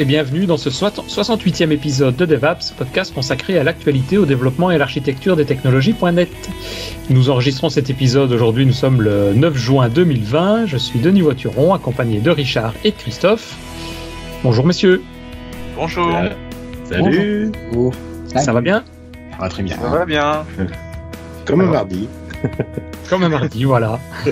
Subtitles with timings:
[0.00, 4.70] Bonjour et bienvenue dans ce 68e épisode de DevApps, podcast consacré à l'actualité, au développement
[4.70, 6.30] et à l'architecture des technologies.net.
[7.10, 10.64] Nous enregistrons cet épisode aujourd'hui, nous sommes le 9 juin 2020.
[10.64, 13.54] Je suis Denis Voituron, accompagné de Richard et de Christophe.
[14.42, 15.02] Bonjour messieurs.
[15.76, 16.10] Bonjour.
[16.88, 17.52] Salut.
[17.70, 17.92] Bonjour.
[18.36, 18.82] Ça va bien?
[19.38, 19.76] Ah, Très bien.
[19.76, 20.46] Ça va bien.
[21.44, 22.08] Comme un mardi.
[23.10, 24.00] Comme un mardi, voilà.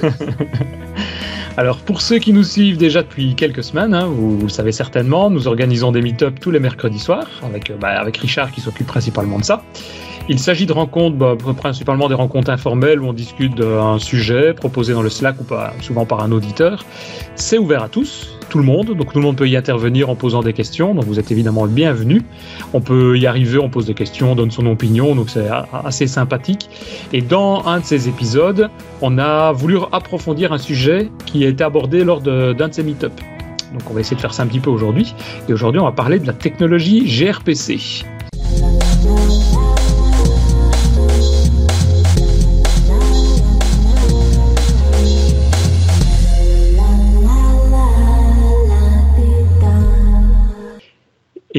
[1.58, 5.28] Alors pour ceux qui nous suivent déjà depuis quelques semaines, hein, vous, le savez certainement,
[5.28, 9.40] nous organisons des meet-up tous les mercredis soirs avec, euh, bah, Richard qui s'occupe principalement
[9.40, 9.64] de ça.
[10.28, 14.92] Il s'agit de rencontres, bah, principalement des rencontres informelles où on discute d'un sujet proposé
[14.92, 16.84] dans le Slack ou pas, souvent par un auditeur.
[17.34, 20.14] C'est ouvert à tous, tout le monde, donc tout le monde peut y intervenir en
[20.14, 22.22] posant des questions, donc vous êtes évidemment bienvenus.
[22.72, 25.48] On peut y arriver, on pose des questions, on donne son opinion, donc c'est
[25.84, 26.68] assez sympathique.
[27.12, 31.64] Et dans un de ces épisodes, on a voulu approfondir un sujet qui a été
[31.64, 33.12] abordé lors d'un de, ces meet-up.
[33.72, 35.14] Donc on va essayer de faire ça un petit peu aujourd'hui.
[35.48, 38.04] Et aujourd'hui, on va parler de la technologie gRPC.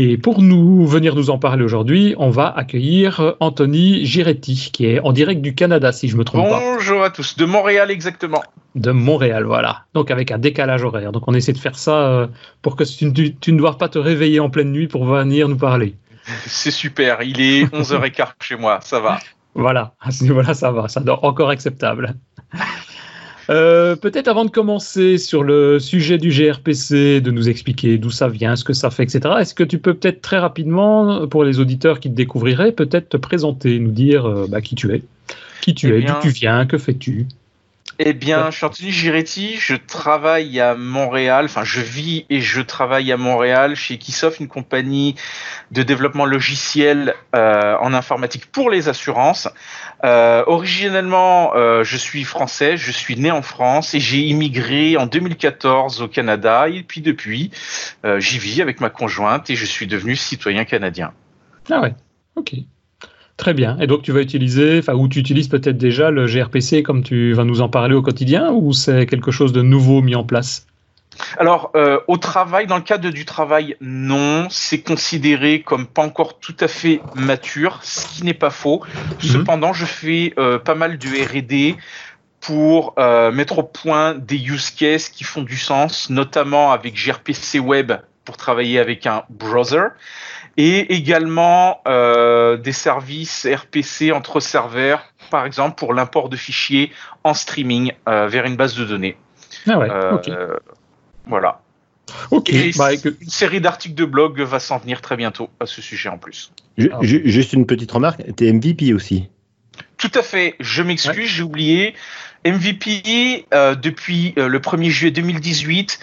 [0.01, 5.01] Et pour nous venir nous en parler aujourd'hui, on va accueillir Anthony Giretti, qui est
[5.01, 6.61] en direct du Canada, si je me trompe pas.
[6.61, 8.41] Bonjour à tous, de Montréal exactement.
[8.75, 9.83] De Montréal, voilà.
[9.93, 11.11] Donc avec un décalage horaire.
[11.11, 12.27] Donc on essaie de faire ça euh,
[12.61, 15.97] pour que tu, ne doives pas te réveiller en pleine nuit pour venir nous parler.
[16.45, 19.19] C'est super, il est 11h15 chez moi, ça va.
[19.53, 22.15] Voilà, à ce niveau-là, ça va, ça doit encore acceptable.
[23.49, 28.27] Euh, peut-être avant de commencer sur le sujet du GRPC, de nous expliquer d'où ça
[28.27, 29.21] vient, ce que ça fait, etc.
[29.39, 33.17] Est-ce que tu peux peut-être très rapidement, pour les auditeurs qui te découvriraient, peut-être te
[33.17, 35.01] présenter, nous dire euh, bah, qui tu es,
[35.61, 37.27] qui tu eh es, d'où tu viens, que fais-tu?
[38.01, 42.61] Eh bien, je suis Anthony Giretti, je travaille à Montréal, enfin je vis et je
[42.61, 45.15] travaille à Montréal chez Kisoft, une compagnie
[45.71, 49.49] de développement logiciel euh, en informatique pour les assurances.
[50.05, 55.05] Euh, originellement, euh, je suis français, je suis né en France et j'ai immigré en
[55.05, 57.51] 2014 au Canada et puis depuis,
[58.17, 61.11] j'y vis avec ma conjointe et je suis devenu citoyen canadien.
[61.69, 61.93] Ah ouais,
[62.37, 62.53] ok.
[63.39, 63.77] Très bien.
[63.79, 67.31] Et donc tu vas utiliser, enfin, ou tu utilises peut-être déjà le gRPC comme tu
[67.31, 70.67] vas nous en parler au quotidien, ou c'est quelque chose de nouveau mis en place?
[71.37, 76.39] Alors, euh, au travail, dans le cadre du travail, non, c'est considéré comme pas encore
[76.39, 78.83] tout à fait mature, ce qui n'est pas faux.
[79.23, 79.29] Mhm.
[79.29, 81.77] Cependant, je fais euh, pas mal de R&D
[82.41, 87.59] pour euh, mettre au point des use cases qui font du sens, notamment avec gRPC
[87.59, 87.93] Web
[88.25, 89.87] pour travailler avec un browser
[90.59, 96.91] et également euh, des services RPC entre serveurs, par exemple pour l'import de fichiers
[97.23, 99.15] en streaming euh, vers une base de données.
[99.65, 100.57] Ah ouais, euh,
[101.27, 101.61] Voilà.
[102.29, 102.51] Ok.
[102.75, 106.17] Bah, une série d'articles de blog va s'en venir très bientôt à ce sujet en
[106.17, 106.51] plus.
[107.03, 109.29] juste une petite remarque, tu es MVP aussi
[109.95, 111.93] Tout à fait, je m'excuse, j'ai oublié.
[112.45, 113.45] MVP
[113.81, 115.99] depuis le 1er juillet 2018,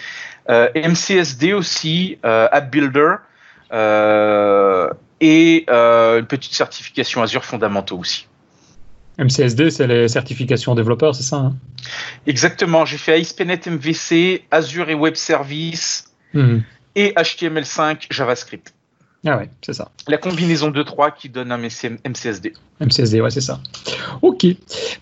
[0.49, 3.17] MCSD aussi, App Builder.
[3.71, 4.89] Euh,
[5.19, 8.27] et euh, une petite certification Azure fondamentaux aussi.
[9.17, 11.55] MCSD, c'est les certifications développeurs, c'est ça hein?
[12.27, 12.85] Exactement.
[12.85, 16.63] J'ai fait ASP.NET MVC, Azure et Web Service mhm.
[16.95, 18.73] et HTML5 JavaScript.
[19.27, 19.91] Ah ouais, c'est ça.
[20.07, 22.53] La combinaison de trois qui donne un MCSD.
[22.79, 23.59] MCSD, ouais, c'est ça.
[24.21, 24.45] Ok.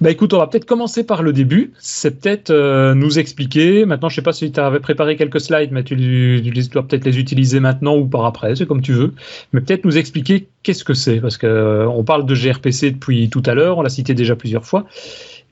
[0.02, 1.74] Bah écoute, on va peut-être commencer par le début.
[1.78, 3.86] C'est peut-être euh, nous expliquer.
[3.86, 6.42] Maintenant, je sais pas si tu avais préparé quelques slides, mais tu,
[6.72, 9.14] dois peut-être les utiliser maintenant ou par après, c'est comme tu veux.
[9.54, 13.30] Mais peut-être nous expliquer qu'est-ce que c'est, parce que euh, on parle de gRPC depuis
[13.30, 14.86] tout à l'heure, on l'a cité déjà plusieurs fois.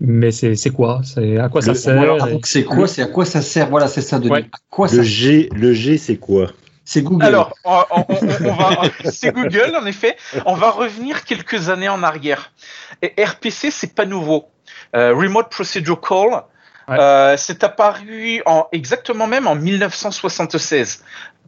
[0.01, 1.01] Mais c'est quoi?
[1.03, 2.17] C'est à quoi ça sert?
[2.43, 3.69] C'est quoi C'est à quoi ça sert?
[3.69, 4.31] Voilà, c'est ça de
[4.71, 6.47] quoi le G, le G, c'est quoi?
[6.85, 7.25] C'est Google.
[7.25, 7.53] Alors,
[9.05, 10.17] c'est Google en effet.
[10.45, 12.51] On va revenir quelques années en arrière.
[13.01, 14.49] Et RPC, c'est pas nouveau.
[14.95, 16.43] Euh, Remote Procedure Call,
[16.89, 21.03] euh, c'est apparu en, exactement même en 1976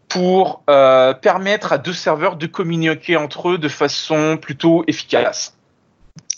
[0.07, 5.57] pour euh, permettre à deux serveurs de communiquer entre eux de façon plutôt efficace.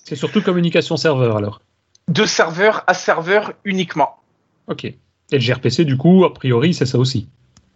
[0.04, 1.62] C'est surtout communication serveur alors.
[2.08, 4.16] De serveur à serveur uniquement.
[4.68, 4.86] Ok.
[4.86, 4.98] Et
[5.32, 7.28] le gRPC, du coup, a priori, c'est ça aussi.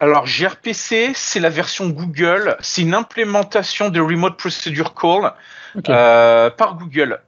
[0.02, 5.32] Alors gRPC, c'est la version Google, c'est une implémentation de Remote Procedure Call
[5.90, 7.22] euh, par Google.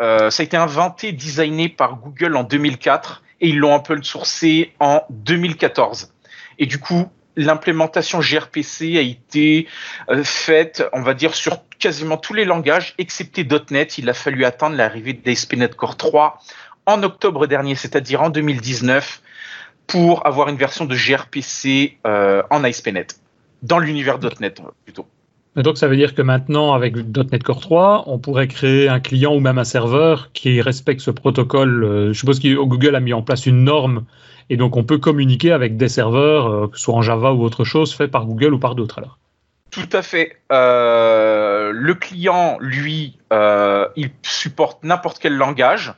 [0.00, 4.00] Euh, ça a été inventé, designé par Google en 2004 et ils l'ont un peu
[4.00, 6.14] sourcé en 2014.
[6.60, 9.66] Et du coup, l'implémentation gRPC a été
[10.08, 13.98] euh, faite, on va dire, sur quasiment tous les langages, excepté .NET.
[13.98, 16.38] Il a fallu attendre l'arrivée d'ASP.NET Core 3
[16.86, 19.20] en octobre dernier, c'est-à-dire en 2019
[19.90, 23.20] pour avoir une version de gRPC euh, en ASP.NET.
[23.62, 25.06] dans l'univers .NET plutôt.
[25.56, 29.00] Et donc ça veut dire que maintenant, avec .NET Core 3, on pourrait créer un
[29.00, 31.84] client ou même un serveur qui respecte ce protocole.
[31.84, 34.04] Euh, je suppose que Google a mis en place une norme
[34.48, 37.42] et donc on peut communiquer avec des serveurs, euh, que ce soit en Java ou
[37.42, 39.18] autre chose, fait par Google ou par d'autres alors.
[39.72, 40.36] Tout à fait.
[40.52, 45.94] Euh, le client, lui, il supporte n'importe quel langage,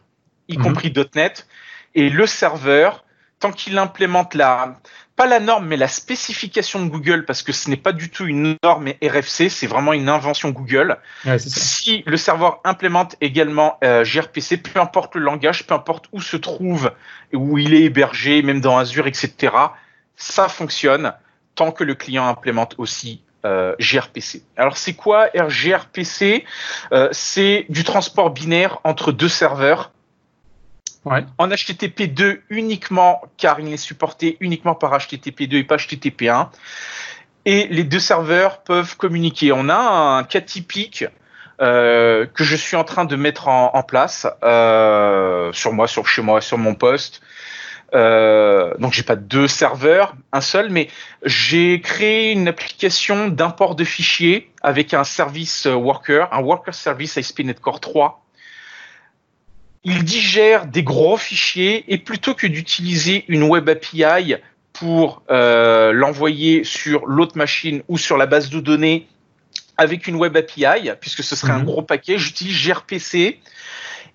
[0.48, 0.64] y mhm.
[0.64, 1.46] compris .NET,
[1.94, 3.04] et le serveur,
[3.42, 4.76] tant qu'il implémente la,
[5.16, 8.24] pas la norme, mais la spécification de Google, parce que ce n'est pas du tout
[8.24, 10.96] une norme RFC, c'est vraiment une invention Google.
[11.38, 16.36] si le serveur implémente également euh, gRPC, peu importe le langage, peu importe où se
[16.36, 16.92] trouve,
[17.32, 19.52] où il est hébergé, même dans Azure, etc.,
[20.14, 21.12] ça fonctionne
[21.56, 24.44] tant que le client implémente aussi euh, gRPC.
[24.56, 26.44] Alors c'est quoi gRPC
[26.92, 29.90] euh, C'est du transport binaire entre deux serveurs
[31.04, 36.28] en HTTP 2 uniquement, car il est supporté uniquement par HTTP 2 et pas HTTP
[36.28, 36.50] 1.
[37.44, 39.52] Et les deux serveurs peuvent communiquer.
[39.52, 41.04] On a un cas typique
[41.60, 46.22] euh, que je suis en train de mettre en, place euh, sur moi, sur chez
[46.22, 47.20] moi, sur mon poste.
[47.94, 50.88] Euh, donc j'ai pas deux serveurs, un seul, mais
[51.24, 57.60] j'ai créé une application d'import de fichiers avec un service worker, un worker service ASP.NET
[57.60, 58.22] Core 3
[59.84, 64.36] il digère des gros fichiers et plutôt que d'utiliser une web API
[64.72, 69.08] pour euh, l'envoyer sur l'autre machine ou sur la base de données
[69.76, 71.64] avec une web API, puisque ce serait un mhm.
[71.64, 73.40] gros paquet, j'utilise gRPC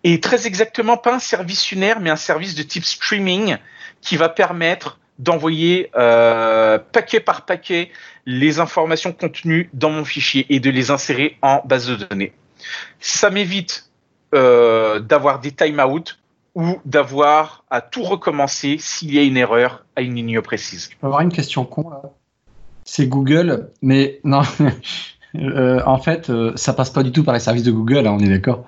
[0.04, 3.58] et très exactement pas un service unaire, mais un service de type streaming
[4.02, 7.92] qui va permettre d'envoyer euh, paquet par paquet
[8.25, 12.34] les informations contenues dans mon fichier et de les insérer en base de données.
[13.00, 13.87] Ça m'évite
[14.34, 16.20] euh, d'avoir des time-out
[16.56, 20.90] ou d'avoir à tout recommencer s'il y a une erreur à une ligne précise.
[20.92, 22.02] Je peux avoir une question con là.
[22.84, 24.42] C'est Google, mais non.
[25.36, 28.16] Euh, en fait, euh, ça passe pas du tout par les services de Google, hein,
[28.18, 28.64] on est d'accord.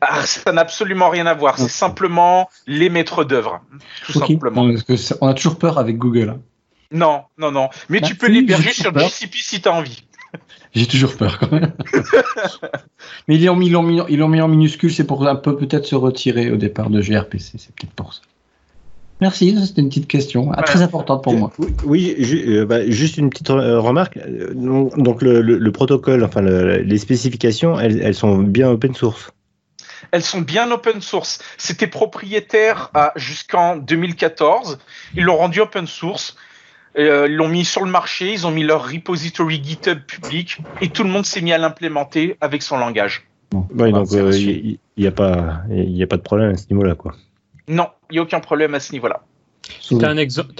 [0.00, 1.58] Ah, ça n'a absolument rien à voir.
[1.58, 3.62] C'est simplement les maîtres d'œuvre,
[4.04, 4.68] tout simplement.
[5.20, 6.30] on a toujours peur avec Google.
[6.30, 6.40] Hein.
[6.92, 7.68] Non, non, non.
[7.88, 10.04] Mais tu peux l'héberger sur GCP si tu as envie.
[10.74, 11.72] J'ai toujours peur quand même.
[13.28, 16.50] Mais ils l'ont mis, mis, mis, en minuscule, c'est pour un peu peut-être se retirer
[16.50, 18.20] au départ de gRPC, c'est peut-être pour ça.
[19.20, 21.50] Merci, c'était une petite question ah, très importante pour moi.
[21.84, 24.18] Oui, euh, bah, juste une petite euh, remarque.
[24.54, 29.30] Donc le, protocole, enfin les spécifications, elles, sont bien open source.
[30.10, 31.38] Elles sont bien open source.
[31.56, 34.78] C'était propriétaire jusqu'en 2014.
[35.14, 36.36] Ils l'ont rendu open source.
[36.98, 40.88] Euh, ils l'ont mis sur le marché, ils ont mis leur repository GitHub public et
[40.88, 43.26] tout le monde s'est mis à l'implémenter avec son langage.
[43.52, 47.14] Oui, donc il euh, n'y a, pas, a pas de problème à ce niveau-là, quoi.
[47.68, 49.22] Non, il n'y a aucun problème à ce niveau-là.
[49.80, 50.08] Tu as,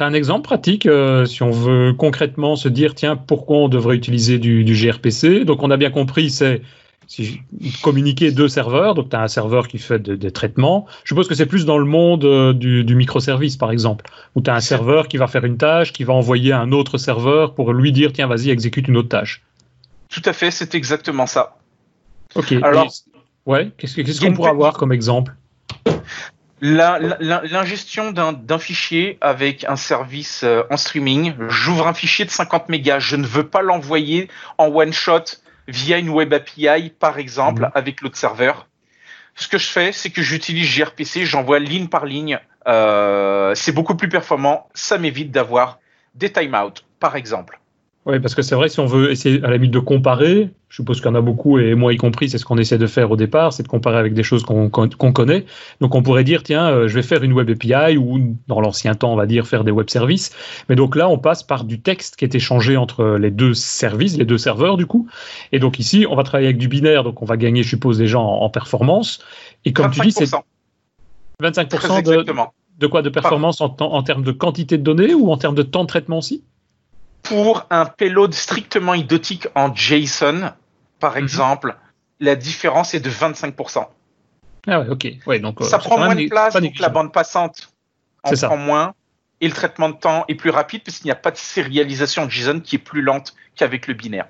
[0.04, 4.38] un exemple pratique euh, si on veut concrètement se dire tiens pourquoi on devrait utiliser
[4.38, 5.44] du, du gRPC?
[5.44, 6.60] Donc on a bien compris c'est
[7.06, 7.40] si
[7.82, 11.34] communiquer deux serveurs, donc tu as un serveur qui fait des traitements, je suppose que
[11.34, 15.08] c'est plus dans le monde euh, du, microservice, par exemple, où tu as un serveur
[15.08, 18.26] qui va faire une tâche, qui va envoyer un autre serveur pour lui dire, tiens,
[18.26, 19.42] vas-y, exécute une autre tâche.
[20.08, 21.56] Tout à fait, c'est exactement ça.
[22.34, 22.52] Ok.
[22.62, 22.92] Alors,
[23.46, 25.34] ouais, qu'est-ce qu'on pourrait avoir comme exemple?
[26.60, 32.98] L'ingestion d'un fichier avec un service euh, en streaming, j'ouvre un fichier de 50 mégas,
[32.98, 35.24] je ne veux pas l'envoyer en one shot
[35.68, 37.70] via une web API, par exemple, mhm.
[37.74, 38.68] avec l'autre serveur.
[39.34, 42.38] Ce que je fais, c'est que j'utilise gRPC, j'envoie ligne par ligne.
[42.66, 44.68] Euh, c'est beaucoup plus performant.
[44.74, 45.78] Ça m'évite d'avoir
[46.14, 47.60] des timeouts, par exemple.
[48.06, 50.76] Oui, parce que c'est vrai, si on veut essayer à la limite de comparer, je
[50.76, 52.86] suppose qu'il y en a beaucoup, et moi y compris, c'est ce qu'on essaie de
[52.86, 55.44] faire au départ, c'est de comparer avec des choses qu'on connaît.
[55.80, 58.94] Donc on pourrait dire, tiens, euh, je vais faire une web API, ou dans l'ancien
[58.94, 60.30] temps, on va dire faire des web services.
[60.68, 64.16] Mais donc là, on passe par du texte qui est échangé entre les deux services,
[64.16, 65.08] les deux serveurs du coup.
[65.50, 67.98] Et donc ici, on va travailler avec du binaire, donc on va gagner, je suppose,
[67.98, 69.18] déjà en, en performance.
[69.64, 70.30] Et comme tu dis, c'est
[71.42, 72.24] 25% de,
[72.78, 73.02] de, quoi?
[73.02, 75.88] De performance en, en termes de quantité de données ou en termes de temps de
[75.88, 76.44] traitement aussi?
[77.22, 80.52] Pour un payload strictement idiotique en JSON,
[81.00, 81.18] par mhm.
[81.18, 81.76] exemple,
[82.20, 83.86] la différence est de 25%.
[84.68, 85.06] Ah ouais, ok.
[85.26, 87.72] Ouais, donc, ça euh, prend moins de place, donc la bande passante
[88.22, 88.94] en prend moins,
[89.40, 92.60] et le traitement de temps est plus rapide puisqu'il n'y a pas de sérialisation JSON
[92.60, 94.28] qui est plus lente qu'avec le binaire.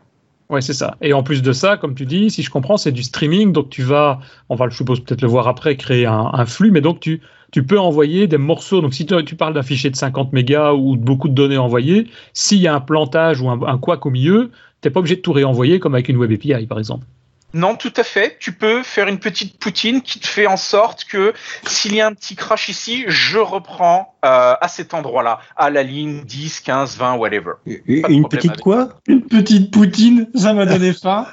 [0.49, 0.97] Ouais, c'est ça.
[1.01, 3.53] Et en plus de ça, comme tu dis, si je comprends, c'est du streaming.
[3.53, 6.81] Donc tu vas, on va, je suppose peut-être le voir après, créer un, flux, mais
[6.81, 7.21] donc tu,
[7.67, 8.81] peux envoyer des morceaux.
[8.81, 12.07] Donc si tu, parles d'un fichier de 50 mégas ou de beaucoup de données envoyées,
[12.33, 14.51] s'il y a un plantage ou un, un couac au milieu,
[14.83, 17.07] tu n'es pas obligé de tout réenvoyer comme avec une web API, par exemple.
[17.55, 18.37] Non, tout à fait.
[18.39, 21.33] Tu peux faire une petite poutine qui te fait en sorte que
[21.67, 25.83] s'il y a un petit crash ici, je reprends euh, à cet endroit-là, à la
[25.83, 27.53] ligne 10, 15, 20, whatever.
[27.87, 29.01] Une petite quoi?
[29.07, 31.27] Une petite poutine, ça m'a donné faim.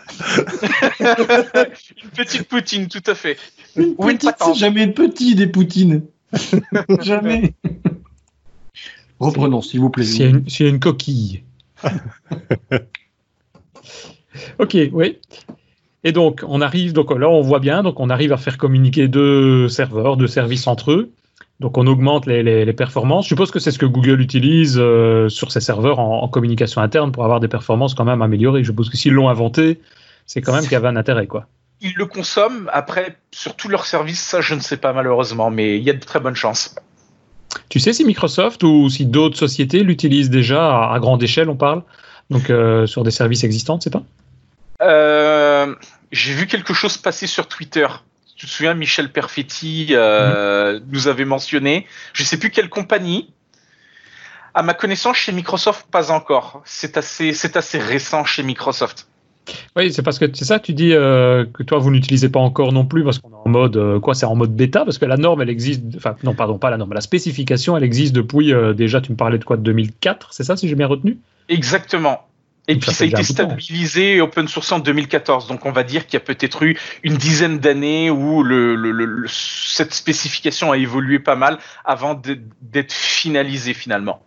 [0.99, 3.37] une petite poutine, tout à fait.
[3.75, 6.03] Une petite, c'est jamais petit des poutines.
[7.01, 7.53] jamais.
[9.19, 10.03] Reprenons, s'il vous plaît.
[10.05, 11.43] S'il y, a une coquille.
[14.59, 15.19] ok, oui.
[16.03, 19.07] Et donc, on arrive, donc là, on voit bien, donc on arrive à faire communiquer
[19.07, 21.11] deux serveurs, deux services entre eux.
[21.59, 23.25] Donc, on augmente les, performances.
[23.25, 27.11] Je suppose que c'est ce que Google utilise euh, sur ses serveurs en, communication interne
[27.11, 28.63] pour avoir des performances quand même améliorées.
[28.63, 29.79] Je suppose que s'ils l'ont inventé,
[30.25, 31.47] c'est quand même qu'il y avait un intérêt, quoi.
[31.79, 32.69] Ils le consomment.
[32.73, 35.93] Après, sur tous leurs services, ça, je ne sais pas malheureusement, mais il y a
[35.93, 36.75] de très bonnes chances.
[37.69, 41.83] Tu sais si Microsoft ou si d'autres sociétés l'utilisent déjà à, grande échelle, on parle,
[42.29, 44.03] donc euh, sur des services existants, c'est pas?
[44.83, 45.75] Euh,
[46.11, 47.87] J'ai vu quelque chose passer sur Twitter.
[48.35, 50.85] Tu te souviens, Michel Perfetti euh, mhm.
[50.91, 53.33] nous avait mentionné, je ne sais plus quelle compagnie.
[54.55, 56.61] À ma connaissance, chez Microsoft, pas encore.
[56.65, 59.07] C'est assez, c'est assez récent chez Microsoft.
[59.75, 62.71] Oui, c'est parce que c'est ça, tu dis euh, que toi, vous n'utilisez pas encore
[62.71, 65.05] non plus parce qu'on est en mode, euh, quoi, c'est en mode bêta, parce que
[65.05, 68.53] la norme, elle existe, enfin, non, pardon, pas la norme, la spécification, elle existe depuis,
[68.53, 71.17] euh, déjà, tu me parlais de quoi, de 2004, c'est ça, si j'ai bien retenu?
[71.49, 72.25] Exactement.
[72.67, 75.47] Et puis ça, a été stabilisé et open source en 2014.
[75.47, 79.93] Donc on va dire qu'il y a peut-être eu une dizaine d'années où le, cette
[79.93, 82.19] spécification a évolué pas mal avant
[82.61, 84.21] d'être finalisée finalement.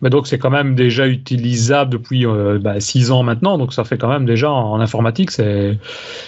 [0.00, 2.76] Mais donc c'est quand même déjà utilisable depuis 6 euh, bah,
[3.14, 5.78] ans maintenant, donc ça fait quand même déjà en informatique, c'est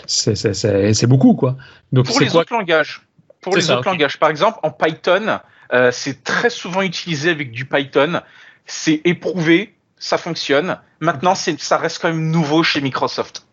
[0.06, 1.56] c'est beaucoup quoi.
[1.92, 3.02] Donc pour les autres langages,
[3.40, 5.38] pour les autres langages, par exemple en Python,
[5.72, 8.22] euh, c'est très souvent utilisé avec du Python,
[8.66, 10.78] c'est éprouvé, ça fonctionne.
[10.98, 13.46] Maintenant, ça reste quand même nouveau chez Microsoft.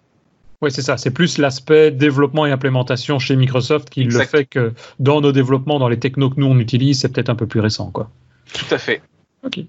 [0.62, 0.98] Oui, c'est ça.
[0.98, 5.78] C'est plus l'aspect développement et implémentation chez Microsoft qui le fait que dans nos développements,
[5.78, 8.10] dans les technos que nous on utilise, c'est peut-être un peu plus récent, quoi.
[8.52, 9.04] Tout à fait.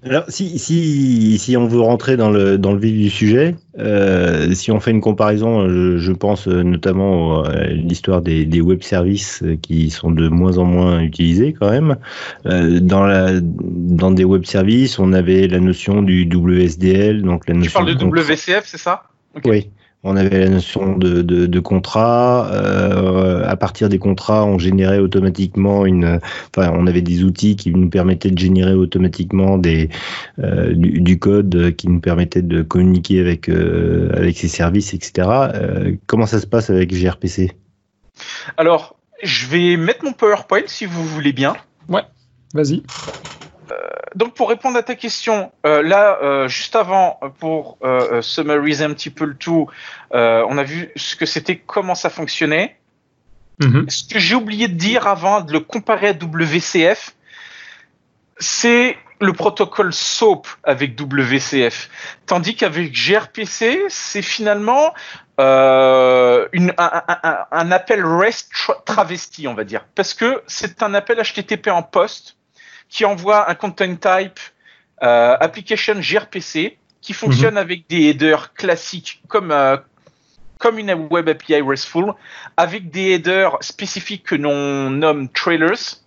[0.03, 4.53] Alors, si, si, si, on veut rentrer dans le, dans le vif du sujet, euh,
[4.53, 9.89] si on fait une comparaison, je, pense notamment à l'histoire des, des, web services qui
[9.89, 11.97] sont de moins en moins utilisés quand même.
[12.45, 17.21] Euh, dans, la, dans des web services, on avait la notion du WSDL.
[17.21, 19.03] Donc la notion tu parles de, WCF, c'est ça?
[19.45, 19.69] Oui.
[20.03, 22.49] On avait la notion de, de, de contrat.
[22.53, 26.21] Euh, à partir des contrats, on générait automatiquement une.
[26.55, 29.89] Enfin, on avait des outils qui nous permettaient de générer automatiquement des
[30.39, 35.27] euh, du, code qui nous permettait de communiquer avec euh, avec ces services, etc.
[35.27, 37.51] Euh, comment ça se passe avec gRPC
[38.55, 41.57] Alors, je vais mettre mon PowerPoint si vous voulez bien.
[41.89, 42.03] Ouais,
[42.53, 42.83] vas-y.
[44.09, 47.77] Euh, donc pour répondre à ta question, euh, là, euh, juste avant, pour
[48.21, 49.67] summariser un petit peu le tout,
[50.11, 52.77] on a vu ce que c'était, comment ça fonctionnait.
[53.61, 53.89] Mhm.
[53.89, 57.13] Ce que j'ai oublié de dire avant de le comparer à WCF,
[58.37, 61.89] c'est le protocole SOAP avec WCF.
[62.25, 64.93] Tandis qu'avec gRPC, c'est finalement
[65.37, 67.03] une, un,
[67.51, 68.49] un, appel REST
[68.85, 69.85] travesti, on va dire.
[69.95, 72.38] Parce que c'est un appel HTTP en poste
[72.89, 74.39] qui envoie un content type
[75.03, 77.57] euh, application gRPC qui fonctionne mhm.
[77.57, 79.77] avec des headers classiques comme euh,
[80.57, 82.13] comme une web API RESTful,
[82.57, 86.01] avec des headers spécifiques que l'on nomme trailers,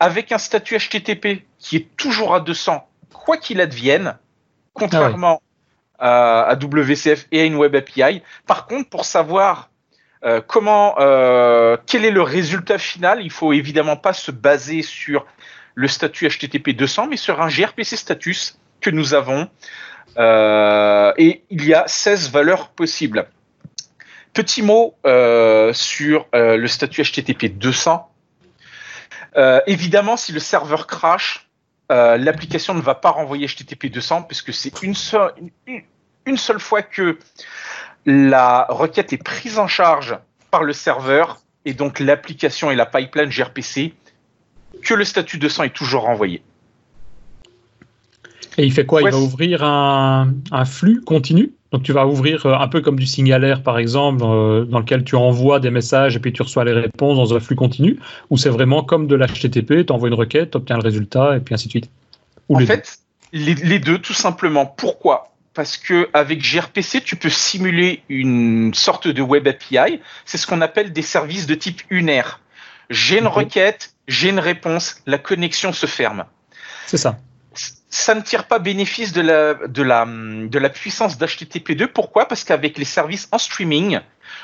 [0.00, 4.16] avec un statut HTTP qui est toujours à 200, quoi qu'il advienne,
[4.72, 5.42] contrairement
[5.98, 8.22] à, à, WCF et à une web API.
[8.46, 9.68] Par contre, pour savoir
[10.24, 15.26] euh, comment, euh, quel est le résultat final, il faut évidemment pas se baser sur
[15.76, 19.48] le statut HTTP 200, mais sur un gRPC status que nous avons.
[20.18, 23.28] Euh, et il y a 16 valeurs possibles.
[24.32, 28.10] Petit mot euh, sur euh, le statut HTTP 200.
[29.66, 31.48] évidemment, si le serveur crash,
[31.90, 35.32] l'application ne va pas renvoyer HTTP 200 puisque c'est une seule,
[36.24, 37.18] une seule fois que
[38.06, 40.18] la requête est prise en charge
[40.50, 43.94] par le serveur et donc l'application et la pipeline gRPC
[44.82, 46.42] que le statut de sang est toujours renvoyé.
[48.58, 49.02] Et il fait quoi?
[49.02, 50.32] Il va ouvrir un,
[50.64, 51.52] flux continu?
[51.72, 55.04] Donc tu vas ouvrir euh, un peu comme du signalaire par exemple, euh, dans lequel
[55.04, 57.98] tu envoies des messages et puis tu reçois les réponses dans un flux continu,
[58.30, 61.40] ou c'est vraiment comme de l'HTTP, tu envoies une requête, tu obtiens le résultat et
[61.40, 61.90] puis ainsi de suite?
[62.48, 62.98] en fait,
[63.32, 64.64] Les, deux tout simplement.
[64.64, 65.32] Pourquoi?
[65.52, 70.00] Parce que avec gRPC, tu peux simuler une sorte de web API.
[70.24, 72.40] C'est ce qu'on appelle des services de type unaire.
[72.90, 76.24] J'ai une requête, j'ai une réponse, la connexion se ferme.
[76.86, 77.18] C'est ça.
[77.90, 81.88] ça ne tire pas bénéfice de la, de la, de la puissance d'HTTP2.
[81.88, 82.28] Pourquoi?
[82.28, 84.00] Parce qu'avec les services en streaming,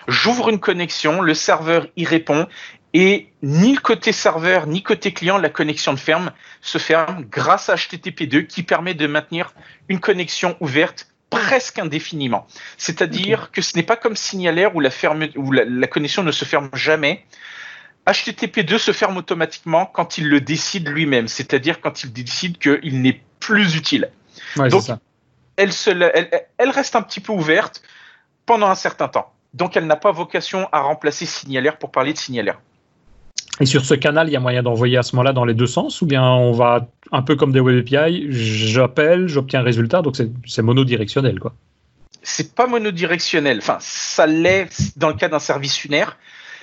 [0.08, 2.48] j'ouvre une connexion, le serveur y répond,
[2.94, 7.68] et ni le côté serveur ni côté client, la connexion de ferme se ferme grâce
[7.70, 9.54] à HTTP2 qui permet de maintenir
[9.88, 12.46] une connexion ouverte presque indéfiniment.
[12.76, 16.44] C'est-à-dire que ce n'est pas comme signalaire où, la, ferme, où la, connexion ne se
[16.44, 17.24] ferme jamais.
[18.06, 23.20] HTTP2 se ferme automatiquement quand il le décide lui-même, c'est-à-dire quand il décide qu'il n'est
[23.38, 24.10] plus utile.
[24.56, 24.84] Donc,
[25.56, 26.28] Elle, se, elle,
[26.58, 27.82] elle, reste un petit peu ouverte
[28.46, 29.32] pendant un certain temps.
[29.54, 32.58] Donc, elle n'a pas vocation à remplacer signalaire pour parler de signalaire.
[33.60, 35.66] Et sur ce canal, il y a moyen d'envoyer à ce moment-là dans les deux
[35.66, 40.00] sens, ou bien on va un peu comme des web API, j'appelle, j'obtiens un résultat,
[40.02, 40.16] donc
[40.46, 41.54] c'est monodirectionnel, quoi.
[42.22, 43.58] C'est pas monodirectionnel.
[43.58, 46.16] Enfin, ça l'est dans le cas d'un service unaire,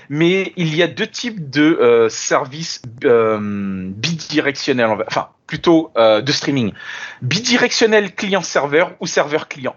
[0.10, 6.32] mais il y a deux types de euh, services euh, bidirectionnels, enfin plutôt euh, de
[6.32, 6.74] streaming.
[7.22, 9.76] Bidirectionnel client-serveur ou serveur-client.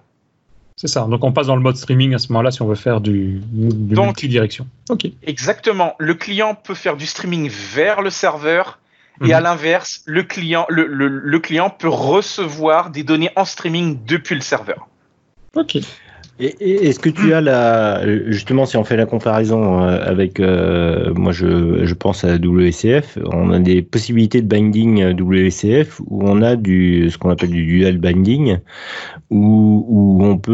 [0.76, 1.02] C'est ça.
[1.02, 3.40] Donc on passe dans le mode streaming à ce moment-là si on veut faire du,
[3.52, 4.66] du multidirection.
[4.88, 5.06] Ok.
[5.22, 5.94] Exactement.
[5.98, 8.78] Le client peut faire du streaming vers le serveur
[9.22, 9.44] et à mhm.
[9.44, 14.88] l'inverse, le client, le, le, client peut recevoir des données en streaming depuis le serveur.
[15.54, 15.78] Ok.
[16.42, 21.30] Est-ce que tu as la justement si on fait la comparaison euh, avec euh, moi
[21.30, 26.56] je, je, pense à WCF, on a des possibilités de binding WCF où on a
[26.56, 28.58] du ce qu'on appelle du dual binding
[29.30, 30.52] où, où on peut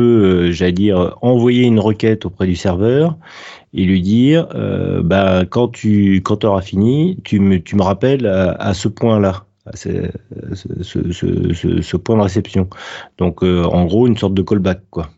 [0.48, 3.16] euh, j'allais dire envoyer une requête auprès du serveur
[3.72, 8.26] et lui dire euh, bah quand tu quand auras fini tu me tu me rappelles
[8.26, 9.88] à, ce point là ce,
[10.54, 12.70] ce, ce, ce, point de réception.
[13.18, 15.10] Donc, en gros, une sorte de callback, quoi.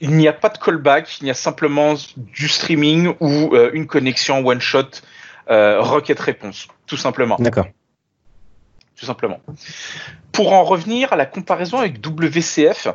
[0.00, 3.86] Il n'y a pas de callback, il y a simplement du streaming ou euh, une
[3.86, 4.88] connexion one shot
[5.50, 7.36] euh, requête-réponse, tout simplement.
[7.40, 7.66] D'accord.
[8.96, 9.40] Tout simplement.
[10.32, 12.88] Pour en revenir à la comparaison avec WCF,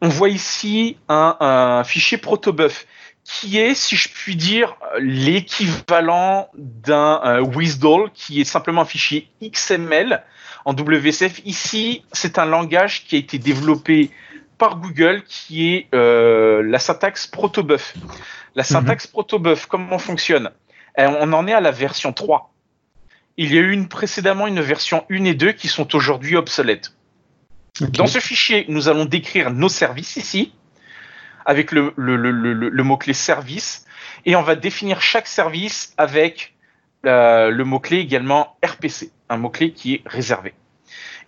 [0.00, 2.86] on voit ici un, fichier protobuf
[3.24, 10.22] qui est, si je puis dire, l'équivalent d'un euh, qui est simplement un fichier XML
[10.64, 11.40] en WCF.
[11.44, 14.10] Ici, c'est un langage qui a été développé
[14.58, 17.94] par Google qui est euh, la syntaxe protobuf.
[18.54, 19.12] La syntaxe mhm.
[19.12, 20.50] protobuf, comment fonctionne?
[20.98, 22.52] Eh, On en est à la version 3.
[23.36, 26.92] Il y a eu une, précédemment une version 1 et 2 qui sont aujourd'hui obsolètes.
[27.80, 30.52] Dans ce fichier, nous allons décrire nos services ici,
[31.46, 33.86] avec le, le, mot-clé service,
[34.26, 36.56] et on va définir chaque service avec
[37.06, 40.54] euh, le mot-clé également RPC, un mot-clé qui est réservé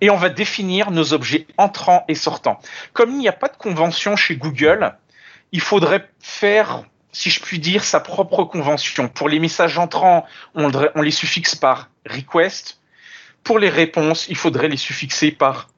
[0.01, 2.61] et on va définir nos objets entrants et sortants.
[2.93, 4.95] Comme il n'y a pas de convention chez Google,
[5.53, 9.09] il faudrait faire, si je puis dire, sa propre convention.
[9.09, 10.71] Pour les messages entrants, on,
[11.03, 12.81] les suffixe par request.
[13.43, 15.69] Pour les réponses, il faudrait les suffixer par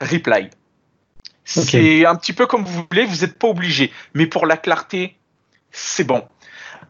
[0.00, 0.50] reply.
[1.44, 3.92] C'est un petit peu comme vous voulez, vous n'êtes pas obligé.
[4.14, 5.16] Mais pour la clarté,
[5.70, 6.26] c'est bon.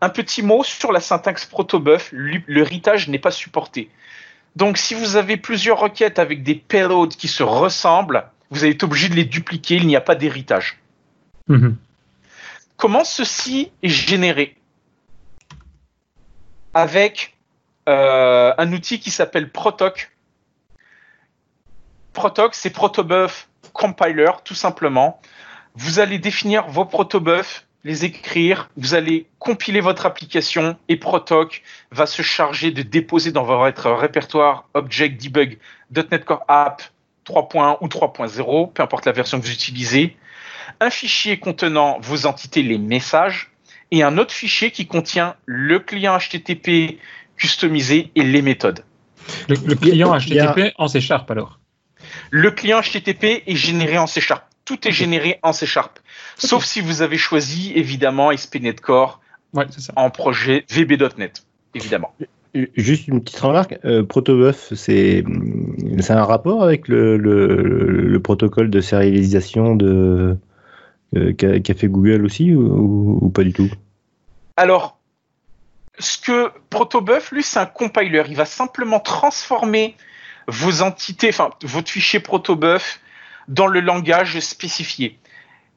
[0.00, 3.90] Un petit mot sur la syntaxe protobuf, le ritage n'est pas supporté.
[4.56, 9.08] Donc, si vous avez plusieurs requêtes avec des payloads qui se ressemblent, vous êtes obligé
[9.08, 10.78] de les dupliquer, il n'y a pas d'héritage.
[11.48, 11.76] Mhm.
[12.76, 14.56] Comment ceci est généré
[16.74, 17.36] Avec
[17.88, 20.10] euh, un outil qui s'appelle Protoc.
[22.12, 25.20] Protoc, c'est Protobuf Compiler, tout simplement.
[25.74, 32.06] Vous allez définir vos protobufs les écrire, vous allez compiler votre application et Protoc va
[32.06, 35.58] se charger de déposer dans votre répertoire Object Debug
[35.94, 36.82] .NET Core App
[37.26, 40.16] 3.1 ou 3.0, peu importe la version que vous utilisez,
[40.80, 43.50] un fichier contenant vos entités, les messages,
[43.90, 46.98] et un autre fichier qui contient le client HTTP
[47.36, 48.84] customisé et les méthodes.
[49.48, 51.60] Le, client HTTP en C Sharp alors
[52.30, 54.44] Le client HTTP est généré en C Sharp.
[54.64, 55.98] Tout est généré en C Sharp.
[56.36, 59.20] Sauf si vous avez choisi, évidemment, ASP.NET Core
[59.96, 62.14] en projet VB.NET, évidemment.
[62.76, 65.24] Juste une petite remarque, euh, Protobuf, c'est
[66.10, 70.36] un rapport avec le, le, protocole de sérialisation de
[71.16, 73.70] euh, qu'a fait Google aussi ou, pas du tout?
[74.58, 74.98] Alors,
[75.98, 78.22] ce que Protobuf, lui, c'est un compiler.
[78.28, 79.96] Il va simplement transformer
[80.46, 83.00] vos entités, enfin votre fichier Protobuf
[83.48, 85.18] dans le langage spécifié.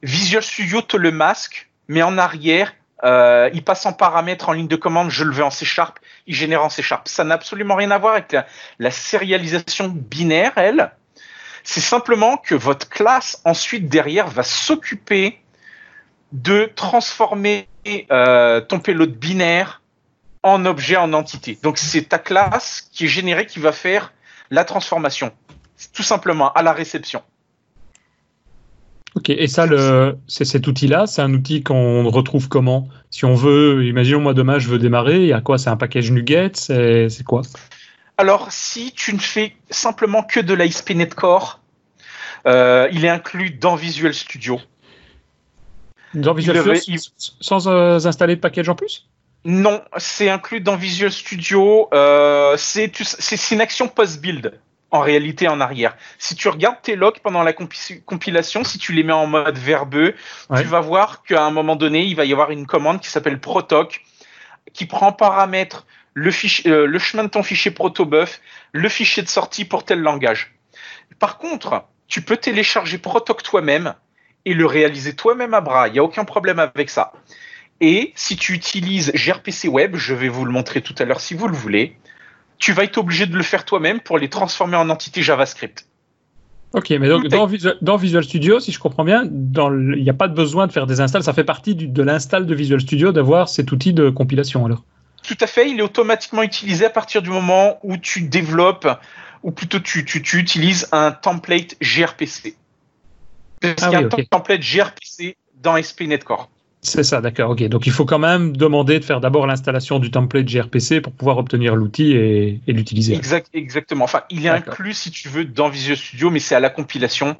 [0.02, 2.72] Visual Studio te le masque, mais en arrière,
[3.04, 5.98] euh, il passe en paramètre en ligne de commande, je le veux en C Sharp,
[6.26, 7.08] il génère en C Sharp.
[7.08, 8.36] Ça n'a absolument rien à voir avec
[8.78, 10.92] la, sérialisation binaire, elle.
[11.62, 15.40] C'est simplement que votre classe, ensuite, derrière, va s'occuper
[16.32, 17.68] de transformer
[18.10, 19.82] euh, ton payload binaire
[20.42, 21.58] en objet, en entité.
[21.62, 24.12] Donc, c'est ta classe qui est générée qui va faire
[24.50, 25.32] la transformation.
[25.92, 27.22] tout simplement à la réception.
[29.16, 32.86] Ok, et ça, le, c'est cet outil-là, c'est un outil qu'on retrouve comment?
[33.08, 35.56] Si on veut, imaginons moi demain je veux démarrer, il y a quoi?
[35.56, 37.40] C'est un package NuGet C'est quoi?
[38.18, 41.60] Alors, si tu ne fais simplement que de l'ASP.NET Core,
[42.46, 44.60] euh, il est inclus dans Visual Studio.
[46.12, 49.08] Dans Visual Studio, sans euh, installer de package en plus?
[49.46, 51.88] Non, c'est inclus dans Visual Studio.
[51.94, 54.60] Euh, c'est une action post-build
[54.96, 55.96] en réalité en arrière.
[56.18, 60.14] Si tu regardes tes logs pendant la compilation, si tu les mets en mode verbeux,
[60.56, 63.40] tu vas voir qu'à un moment donné, il va y avoir une commande qui s'appelle
[63.40, 64.02] protoc,
[64.72, 68.40] qui prend paramètre le, fichier, euh, le chemin de ton fichier protobuf,
[68.72, 70.54] le fichier de sortie pour tel langage.
[71.18, 73.94] Par contre, tu peux télécharger protoc toi-même
[74.44, 75.88] et le réaliser toi-même à bras.
[75.88, 77.12] Il n'y a aucun problème avec ça.
[77.80, 81.34] Et si tu utilises gRPC Web, je vais vous le montrer tout à l'heure si
[81.34, 81.96] vous le voulez,
[82.58, 85.86] tu vas être obligé de le faire toi-même pour les transformer en entités JavaScript.
[86.72, 90.34] Ok, mais donc dans Visual, Studio, si je comprends bien, il n'y a pas de
[90.34, 91.22] besoin de faire des installs.
[91.22, 94.84] Ça fait partie de l'install de Visual Studio d'avoir cet outil de compilation alors.
[95.22, 98.88] Tout à fait, il est automatiquement utilisé à partir du moment où tu développes,
[99.42, 102.56] ou plutôt tu, utilises un template gRPC.
[103.60, 106.48] Parce ah qu'il y a un template gRPC dans SPNet Core.
[106.86, 107.50] C'est ça, d'accord.
[107.50, 111.12] Ok, donc il faut quand même demander de faire d'abord l'installation du template gRPC pour
[111.12, 113.14] pouvoir obtenir l'outil et, l'utiliser.
[113.14, 114.04] Exact, exactement.
[114.04, 117.36] Enfin, il est inclus si tu veux dans Visual Studio, mais c'est à la compilation.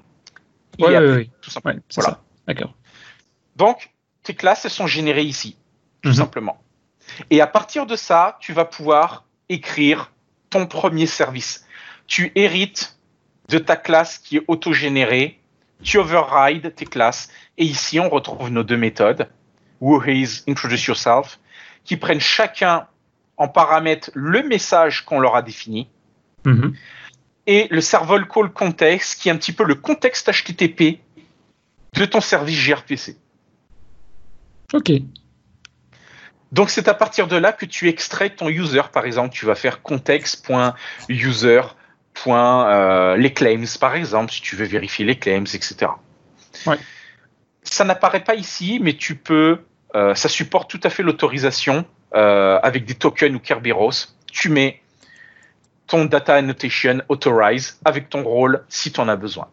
[0.80, 1.30] Oui, oui, oui.
[1.40, 1.80] Tout simplement.
[1.94, 2.20] voilà.
[2.48, 2.74] D'accord.
[3.54, 3.90] Donc,
[4.24, 5.56] tes classes, elles sont générées ici,
[6.02, 6.16] tout mhm.
[6.16, 6.60] simplement.
[7.30, 10.10] Et à partir de ça, tu vas pouvoir écrire
[10.50, 11.64] ton premier service.
[12.08, 12.98] Tu hérites
[13.48, 15.38] de ta classe qui est autogénérée
[15.82, 17.28] tu override tes classes.
[17.58, 19.28] Et ici, on retrouve nos deux méthodes,
[19.80, 21.38] who is introduce yourself,
[21.84, 22.86] qui prennent chacun
[23.36, 25.88] en paramètre le message qu'on leur a défini.
[26.44, 26.74] Mhm.
[27.46, 31.00] Et le server call context, qui est un petit peu le contexte HTTP
[31.94, 33.16] de ton service gRPC.
[34.72, 34.90] Ok.
[36.52, 39.54] Donc c'est à partir de là que tu extrais ton user, par exemple, tu vas
[39.54, 41.60] faire context.user
[42.14, 45.88] point, euh, les claims, par exemple, si tu veux vérifier les claims, etc.
[47.68, 49.58] Ça n'apparaît pas ici, mais tu peux,
[49.94, 53.90] euh, ça supporte tout à fait l'autorisation euh, avec des tokens ou Kerberos.
[54.32, 54.80] Tu mets
[55.86, 59.48] ton data annotation authorize avec ton rôle si tu en as besoin.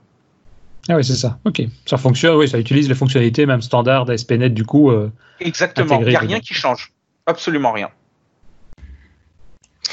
[0.90, 1.40] Ah oui, c'est ça.
[1.46, 1.62] Ok.
[1.86, 4.92] Ça fonctionne, oui, ça utilise les fonctionnalités même standard d'ASP.NET du coup.
[5.40, 6.00] Exactement.
[6.02, 6.92] Il n'y a rien qui change.
[7.26, 7.90] Absolument rien.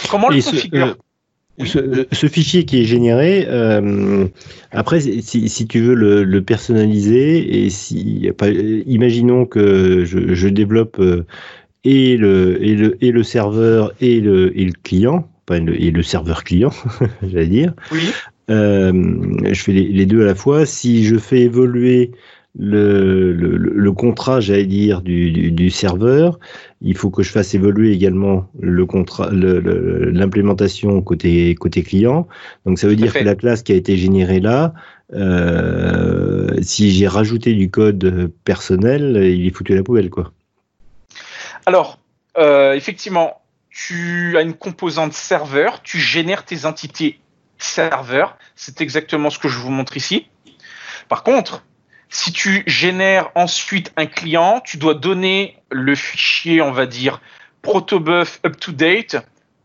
[0.08, 0.96] Comment le configure
[1.64, 4.26] ce, fichier qui est généré, euh,
[4.70, 8.30] après, si, tu veux le, personnaliser, et si,
[8.86, 11.24] imaginons que je, développe euh,
[11.84, 16.44] et, le, et, le, et le serveur et le, et le client, et le serveur
[16.44, 16.70] client,
[17.22, 17.74] j'allais dire.
[17.92, 18.00] Oui.
[18.50, 18.92] Euh,
[19.52, 20.66] je fais les, deux à la fois.
[20.66, 22.10] Si je fais évoluer
[22.58, 26.38] le, le, le contrat, j'allais dire, du, du, du, serveur.
[26.80, 32.26] Il faut que je fasse évoluer également le contrat, l'implémentation côté côté client.
[32.66, 34.74] Donc ça veut dire que la classe qui a été générée là,
[35.12, 40.32] euh, si j'ai rajouté du code personnel, il est foutu à la poubelle, quoi.
[41.66, 41.98] Alors,
[42.38, 47.20] euh, effectivement, tu as une composante serveur, tu génères tes entités
[47.58, 48.36] serveur.
[48.56, 50.26] C'est exactement ce que je vous montre ici.
[51.08, 51.64] Par contre,
[52.10, 57.20] si tu génères ensuite un client, tu dois donner le fichier, on va dire,
[57.62, 59.16] protobuf up to date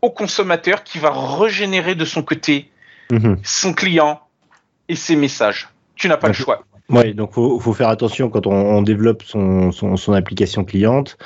[0.01, 2.69] au consommateur qui va régénérer de son côté
[3.11, 3.37] mhm.
[3.43, 4.21] son client
[4.87, 5.69] et ses messages.
[5.95, 6.63] Tu n'as pas le choix.
[6.89, 11.17] Oui, donc faut, faut faire attention quand on, développe son, son, application cliente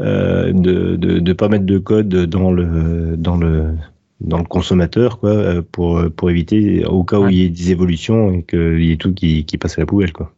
[0.00, 3.76] euh, de ne pas mettre de code dans le dans le
[4.20, 8.32] dans le consommateur quoi pour pour éviter au cas où il y ait des évolutions
[8.32, 10.33] et qu'il y ait tout qui, qui passe à la poubelle quoi.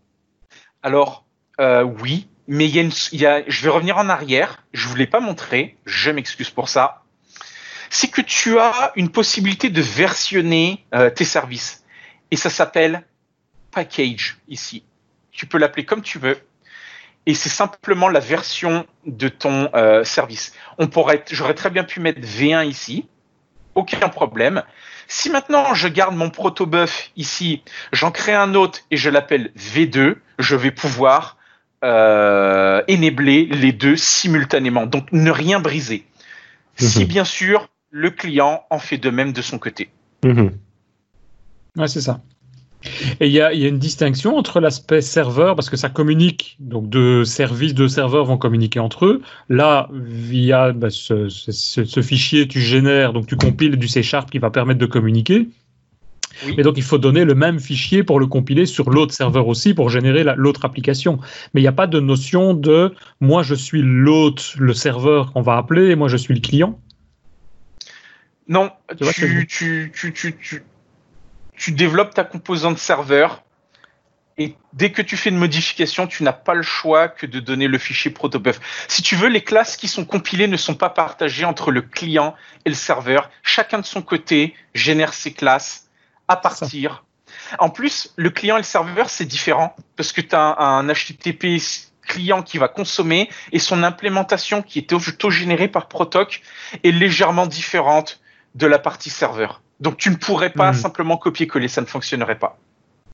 [0.83, 1.25] Alors,
[1.61, 4.65] euh, oui, mais il y, a je vais revenir en arrière.
[4.73, 5.77] Je ne vous l'ai pas montré.
[5.85, 7.03] Je m'excuse pour ça.
[7.91, 11.85] C'est que tu as une possibilité de versionner euh, tes services.
[12.31, 13.05] Et ça s'appelle
[13.71, 14.85] package ici.
[15.31, 16.39] Tu peux l'appeler comme tu veux.
[17.27, 20.53] Et c'est simplement la version de ton euh, service.
[20.79, 23.09] On pourrait, j'aurais très bien pu mettre V1 ici.
[23.75, 24.63] Aucun problème.
[25.09, 27.63] Si maintenant je garde mon protobuf ici,
[27.93, 31.37] j'en crée un autre et je l'appelle V2, je vais pouvoir
[31.85, 34.87] euh, enabler les deux simultanément.
[34.87, 36.05] Donc ne rien briser.
[36.77, 37.07] Si mhm.
[37.07, 39.91] bien sûr le client en fait de même de son côté.
[40.25, 40.53] Mhm.
[41.77, 42.21] Ouais, c'est ça.
[43.21, 47.25] Et il y, a, une distinction entre l'aspect serveur, parce que ça communique, donc deux
[47.25, 49.23] services, deux serveurs vont communiquer entre eux.
[49.49, 54.51] Là, via bah, ce, fichier, tu génères, donc tu compiles du C Sharp qui va
[54.51, 55.49] permettre de communiquer.
[56.57, 59.75] Mais donc il faut donner le même fichier pour le compiler sur l'autre serveur aussi
[59.75, 61.19] pour générer l'autre application.
[61.55, 65.43] Mais il n'y a pas de notion de moi je suis l'autre, le serveur qu'on
[65.43, 66.79] va appeler, et moi je suis le client.
[68.49, 70.65] Non, tu, tu, tu,
[71.57, 73.43] tu, développes ta composante serveur
[74.39, 77.69] et dès que tu fais une modification, tu n'as pas le choix que de donner
[77.69, 78.61] le fichier protobuf.
[78.87, 82.35] Si tu veux, les classes qui sont compilées ne sont pas partagées entre le client
[82.67, 83.31] et le serveur.
[83.43, 85.86] Chacun de son côté génère ses classes
[86.29, 87.05] à partir.
[87.59, 91.61] En plus, le client et le serveur, c'est différent parce que tu as un, HTTP
[92.03, 96.43] client qui va consommer et son implémentation qui est auto-générée par Protoc
[96.85, 98.21] est légèrement différente
[98.55, 99.61] de la partie serveur.
[99.81, 100.77] Donc tu ne pourrais pas hmm.
[100.77, 102.59] simplement copier-coller, ça ne fonctionnerait pas.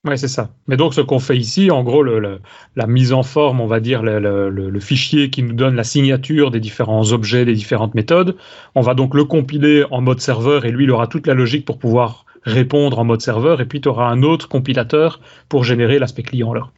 [0.05, 0.49] Oui, c'est ça.
[0.67, 4.03] Mais donc, ce qu'on fait ici, en gros, la mise en forme, on va dire,
[4.03, 8.35] le, fichier qui nous donne la signature des différents objets, des différentes méthodes,
[8.75, 11.65] on va donc le compiler en mode serveur et lui, il aura toute la logique
[11.65, 15.99] pour pouvoir répondre en mode serveur et puis tu auras un autre compilateur pour générer
[15.99, 16.51] l'aspect client.
[16.51, 16.71] Alors.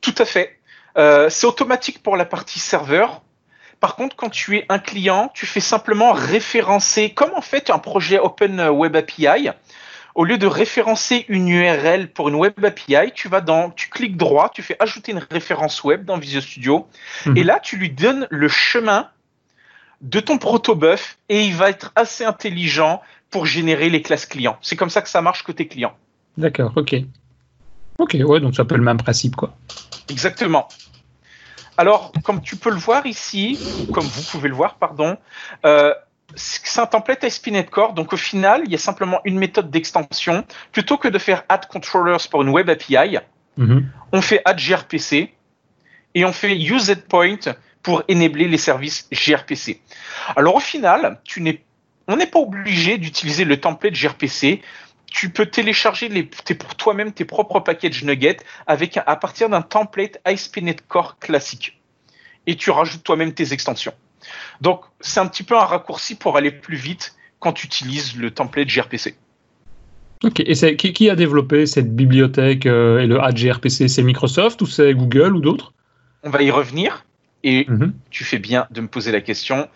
[0.00, 0.58] Tout à fait.
[0.96, 3.22] Euh, c'est automatique pour la partie serveur.
[3.80, 7.78] Par contre, quand tu es un client, tu fais simplement référencer, comme en fait un
[7.78, 9.50] projet Open Web API,
[10.14, 14.16] au lieu de référencer une URL pour une web API, tu vas dans, tu cliques
[14.16, 16.88] droit, tu fais ajouter une référence web dans Visual Studio,
[17.26, 17.36] mhm.
[17.36, 19.08] et là tu lui donnes le chemin
[20.00, 24.58] de ton protobuf et il va être assez intelligent pour générer les classes clients.
[24.60, 25.94] C'est comme ça que ça marche côté client.
[26.36, 26.96] D'accord, ok.
[27.98, 29.54] Ok, ouais, donc ça peut le même principe, quoi.
[30.08, 30.68] Exactement.
[31.76, 33.58] Alors, comme tu peux le voir ici,
[33.92, 35.16] comme vous pouvez le voir, pardon,
[35.64, 35.94] euh,
[36.34, 40.44] c'est un template ASP.NET Core, donc au final, il y a simplement une méthode d'extension.
[40.72, 43.18] Plutôt que de faire add controllers pour une web API,
[43.56, 43.88] mhm.
[44.12, 45.32] on fait add gRPC
[46.14, 47.38] et on fait use point
[47.82, 49.80] pour enabler les services gRPC.
[50.36, 51.62] Alors au final, tu n'es,
[52.10, 54.62] on n'est pas obligé d'utiliser le template gRPC.
[55.06, 60.18] Tu peux télécharger les, pour toi-même tes propres packages Nuggets avec à partir d'un template
[60.24, 61.80] ASP.NET Core classique.
[62.46, 63.92] Et tu rajoutes toi-même tes extensions.
[64.60, 68.30] Donc, c'est un petit peu un raccourci pour aller plus vite quand tu utilises le
[68.30, 69.14] template gRPC.
[70.22, 74.60] Ok, et c'est, qui, a développé cette bibliothèque euh, et le add gRPC C'est Microsoft
[74.60, 75.72] ou c'est Google ou d'autres?
[76.22, 77.06] On va y revenir
[77.42, 77.94] et mhm.
[78.10, 79.68] tu fais bien de me poser la question.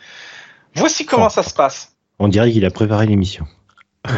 [0.74, 1.93] Voici comment ça se passe.
[2.24, 3.46] On dirait qu'il a préparé l'émission.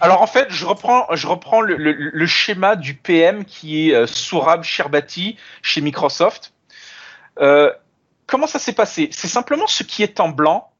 [0.00, 4.62] Alors en fait, je reprends, je reprends le, schéma du PM qui est euh, Sourab
[4.62, 6.52] Sherbati chez Microsoft.
[7.40, 7.72] Euh,
[8.28, 9.08] comment ça s'est passé?
[9.10, 10.70] C'est simplement ce qui est en blanc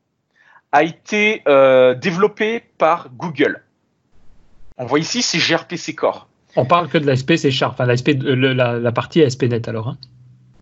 [0.71, 3.65] a été euh, développé par Google.
[4.79, 6.29] On voit ici, c'est gRPC Core.
[6.55, 9.89] On parle que de l'ASP Sharp, enfin la, la, partie ASP.NET alors.
[9.89, 9.99] Hein.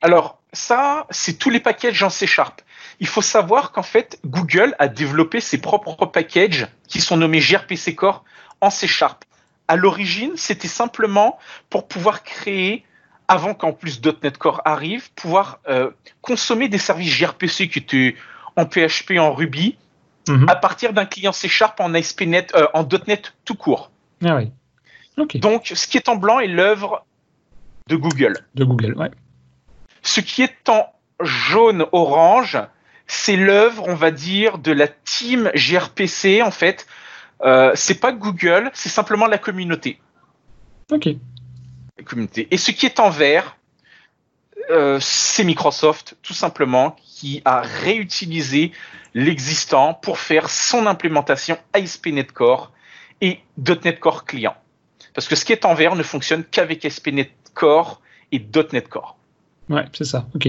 [0.00, 2.62] Alors ça, c'est tous les packages en C Sharp.
[3.02, 7.96] Il faut savoir qu'en fait, Google a développé ses propres packages qui sont nommés gRPC
[7.96, 8.22] Core
[8.60, 9.24] en C Sharp.
[9.66, 11.36] À l'origine, c'était simplement
[11.68, 12.84] pour pouvoir créer
[13.26, 18.14] avant qu'en plus .NET Core arrive, pouvoir euh, consommer des services gRPC qui étaient
[18.54, 19.76] en PHP, en Ruby,
[20.28, 20.48] mhm.
[20.48, 23.90] à partir d'un client C Sharp en ASP.NET, euh, en .NET tout court.
[24.24, 24.52] Ah oui.
[25.16, 27.04] Donc, ce qui est en blanc est l'œuvre
[27.88, 28.46] de Google.
[28.54, 29.10] De Google, ouais.
[30.02, 30.86] Ce qui est en
[31.20, 32.58] jaune-orange,
[33.06, 36.86] c'est l'œuvre, on va dire, de la team gRPC, en fait.
[37.42, 39.98] Euh, c'est pas Google, c'est simplement la communauté.
[40.90, 41.08] Ok
[42.02, 42.48] communauté.
[42.50, 43.56] Et ce qui est en vert,
[44.70, 48.72] euh, c'est Microsoft, tout simplement, qui a réutilisé
[49.14, 52.72] l'existant pour faire son implémentation ASP.NET Core
[53.20, 54.56] et .NET Core client.
[55.14, 59.16] Parce que ce qui est en vert ne fonctionne qu'avec ASP.NET Core et .NET Core.
[59.68, 60.48] Ouais, c'est ça, ok.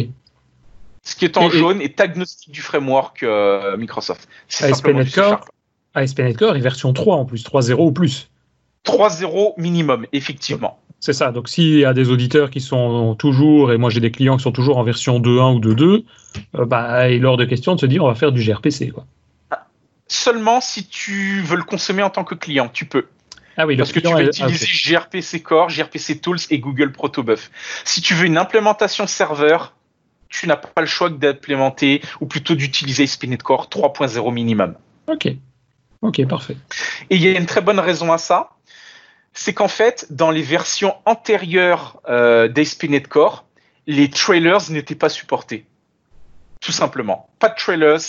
[1.03, 4.27] Ce qui est en jaune est agnostique du framework euh, Microsoft.
[4.61, 5.45] ASP.NET Core,
[5.93, 8.29] ASP.NET Core est version 3 en plus, 3.0 ou plus.
[8.85, 10.79] 3.0 minimum, effectivement.
[11.01, 11.33] C'est ça.
[11.33, 14.43] Donc, s'il y a des auditeurs qui sont toujours, et moi j'ai des clients qui
[14.43, 16.05] sont toujours en version 2.1 ou 2.2,
[16.55, 18.91] euh, bah, il est hors de question de se dire on va faire du gRPC.
[18.91, 19.05] Quoi.
[19.51, 19.67] Ah,
[20.07, 23.07] seulement si tu veux le consommer en tant que client, tu peux.
[23.57, 27.51] Ah oui, Parce que tu vas utiliser gRPC Core, gRPC Tools et Google Protobuf.
[27.83, 29.73] Si tu veux une implémentation serveur,
[30.33, 34.75] tu n'as pas le choix d'implémenter, ou plutôt d'utiliser SPNet Core 3.0 minimum.
[35.07, 35.27] Ok.
[36.01, 36.57] Ok, parfait.
[37.09, 38.49] Et il y a une très bonne raison à ça
[39.33, 43.45] c'est qu'en fait, dans les versions antérieures euh, d'ASP.NET Core,
[43.87, 45.65] les trailers n'étaient pas supportés.
[46.61, 47.29] Tout simplement.
[47.39, 47.99] Pas de trailers,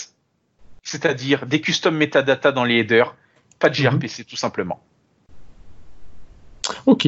[0.83, 3.15] c'est-à-dire des custom metadata dans les headers,
[3.59, 3.97] pas de mhm.
[3.97, 4.81] gRPC, tout simplement.
[6.85, 7.07] Ok.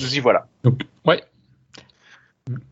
[0.00, 0.46] Nous y voilà.
[0.62, 1.24] Donc, ouais.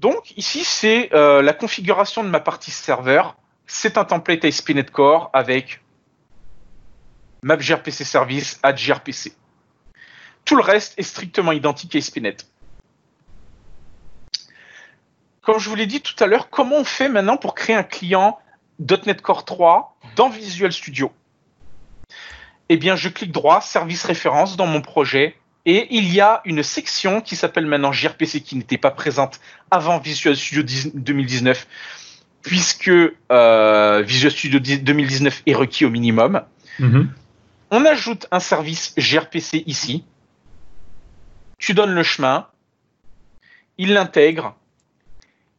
[0.00, 3.36] Donc, ici, c'est euh, la configuration de ma partie serveur.
[3.66, 5.80] C'est un template ASP.NET Core avec
[7.42, 9.32] map gRPC service at gRPC.
[10.44, 12.46] Tout le reste est strictement identique à ASP.NET.
[15.40, 17.82] Comme je vous l'ai dit tout à l'heure, comment on fait maintenant pour créer un
[17.82, 18.38] client
[18.78, 21.12] .NET Core 3 dans Visual Studio?
[22.68, 26.62] Eh bien, je clique droit, service référence dans mon projet, et il y a une
[26.62, 30.62] section qui s'appelle maintenant gRPC qui n'était pas présente avant Visual Studio
[30.94, 31.66] 2019,
[32.42, 32.90] puisque
[33.30, 36.42] euh, Visual Studio 2019 est requis au minimum.
[36.78, 37.12] Mhm.
[37.70, 40.04] On ajoute un service gRPC ici.
[41.58, 42.48] Tu donnes le chemin,
[43.78, 44.56] il l'intègre,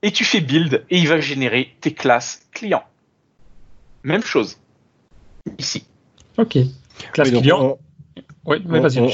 [0.01, 2.83] et tu fais build et il va générer tes classes clients.
[4.03, 4.57] Même chose.
[5.57, 5.85] Ici.
[6.37, 6.57] Ok.
[7.13, 7.61] Classe Oui, donc, client.
[7.63, 7.79] on-
[8.45, 9.07] Oui, mais vas-y, on.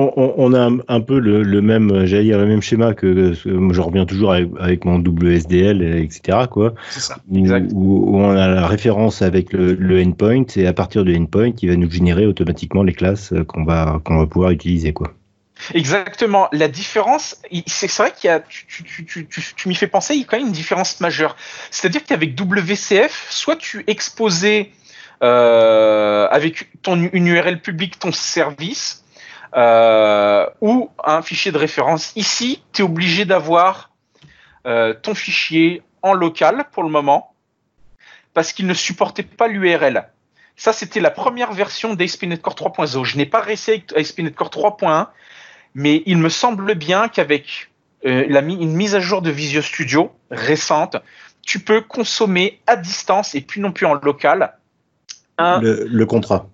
[0.00, 3.32] On- on- on a un, peu le, le même, j'allais dire le même schéma que,
[3.34, 6.38] je reviens toujours avec, avec mon WSDL, etc.
[6.50, 7.16] Quoi, C'est ça.
[7.30, 7.70] où, Exact.
[7.72, 11.52] où- où on a la référence avec le, le endpoint et à partir du endpoint,
[11.62, 14.92] il va nous générer automatiquement les classes euh, qu'on va qu'on va pouvoir utiliser.
[14.92, 15.12] Quoi.
[15.74, 16.48] Exactement.
[16.52, 17.36] La différence,
[17.66, 20.20] c'est vrai qu'il y a, tu, tu, tu, tu, tu- tu m'y fais penser, il
[20.20, 21.36] y a quand même une différence majeure.
[21.70, 24.70] C'est-à-dire qu'avec WCF, soit tu exposais
[25.22, 28.99] euh, avec ton, une URL publique ton service
[29.54, 32.12] euh, ou un fichier de référence.
[32.16, 33.90] Ici, tu es obligé d'avoir
[34.66, 37.34] euh, ton fichier en local pour le moment
[38.34, 40.08] parce qu'il ne supportait pas l'URL.
[40.56, 43.04] Ça, c'était la première version d'ASP.NET Core 3.0.
[43.04, 45.08] Je n'ai pas réussi avec ASP.NET Core 3.1
[45.74, 47.70] mais il me semble bien qu'avec
[48.04, 50.96] euh, une mise à jour de Visual Studio récente,
[51.42, 54.56] tu peux consommer à distance et puis non plus en local
[55.38, 55.84] un, le...
[55.84, 56.48] Le, le contrat.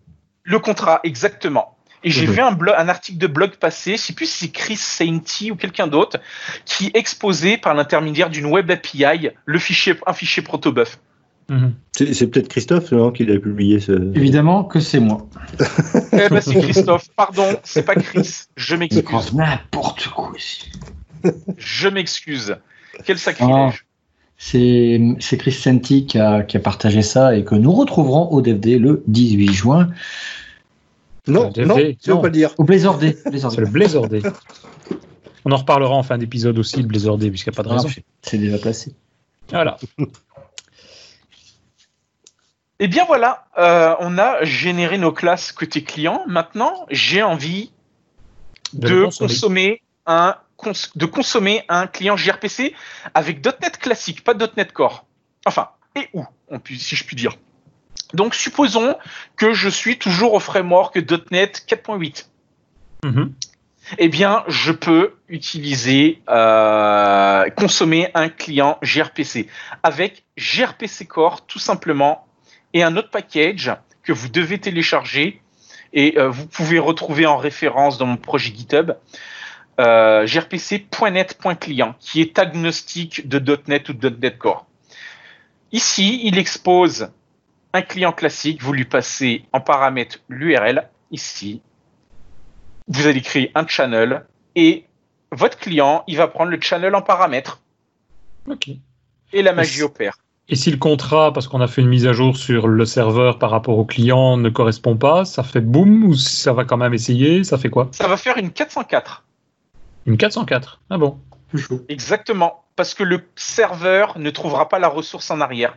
[0.62, 1.76] contrat exactement.
[2.07, 2.33] Et j'ai Mhm.
[2.33, 5.88] vu un, article de blog passé, je sais plus si c'est Chris Sainty ou quelqu'un
[5.88, 6.19] d'autre,
[6.64, 11.01] qui exposait par l'intermédiaire d'une web API le fichier, un fichier protobuf.
[11.49, 11.75] Mhm.
[11.92, 13.92] C'est peut-être Christophe non, qui l'a publié ce.
[14.14, 15.27] Évidemment que c'est moi.
[16.12, 18.45] eh ben c'est Christophe, pardon, c'est pas Chris.
[18.57, 19.03] Je m'excuse.
[19.03, 20.71] pense n'importe quoi ici.
[21.59, 22.57] Je m'excuse.
[23.05, 23.85] Quel sacrilège.
[24.38, 28.42] C'est c'est Chris Senti qui a, qui a partagé ça et que nous retrouverons au
[28.42, 29.88] DVD le 18 juin
[31.29, 31.75] Non, Le non,
[32.21, 32.55] pas le dire.
[32.59, 32.65] au
[33.51, 34.23] C'est le.
[35.45, 37.69] On en reparlera en fin d'épisode aussi, le Blazor Day, puisqu'il n'y a pas de
[37.75, 37.89] raison.
[37.91, 38.95] Ah, C'est déjà placé.
[39.51, 39.77] Voilà.
[42.79, 46.25] Eh bien voilà, euh, on a généré nos classes côté client.
[46.27, 47.73] Maintenant, j'ai envie
[48.75, 49.29] De consommer.
[49.29, 49.83] consommer.
[50.05, 52.75] un cons- de consommer un client gRPC
[53.15, 55.07] avec .NET classique, pas .NET Core.
[55.47, 57.33] Enfin, et où, on peut- si je puis dire.
[58.14, 58.96] Donc, supposons
[59.37, 60.96] que je suis toujours au framework
[61.30, 62.26] .NET 4.8.
[63.04, 63.32] Mhm.
[63.98, 69.48] Eh bien, je peux utiliser, euh, consommer un client gRPC
[69.82, 72.26] avec gRPC Core tout simplement
[72.72, 75.40] et un autre package que vous devez télécharger
[75.92, 78.92] et euh, vous pouvez retrouver en référence dans mon projet GitHub
[79.78, 84.66] euh, grpc.net.client qui est agnostique de .NET ou de .NET Core.
[85.70, 87.11] Ici, il expose
[87.72, 91.61] un client classique, vous lui passez en paramètre l'URL ici
[92.88, 94.24] vous allez créer un channel
[94.55, 94.85] et
[95.33, 97.61] votre client, il va prendre le channel en paramètres
[98.48, 98.70] Ok.
[99.33, 100.18] et la magie opère.
[100.48, 103.40] Et si le contrat, parce qu'on a fait une mise à jour sur le serveur
[103.40, 106.94] par rapport au client, ne correspond pas, ça fait boum ou ça va quand même
[106.94, 107.88] essayer Ça fait quoi?
[107.90, 109.24] Ça va faire une 404.
[110.07, 110.81] Une 404.
[110.90, 111.18] Ah bon.
[111.88, 112.64] Exactement.
[112.76, 115.76] Parce que le serveur ne trouvera pas la ressource en arrière.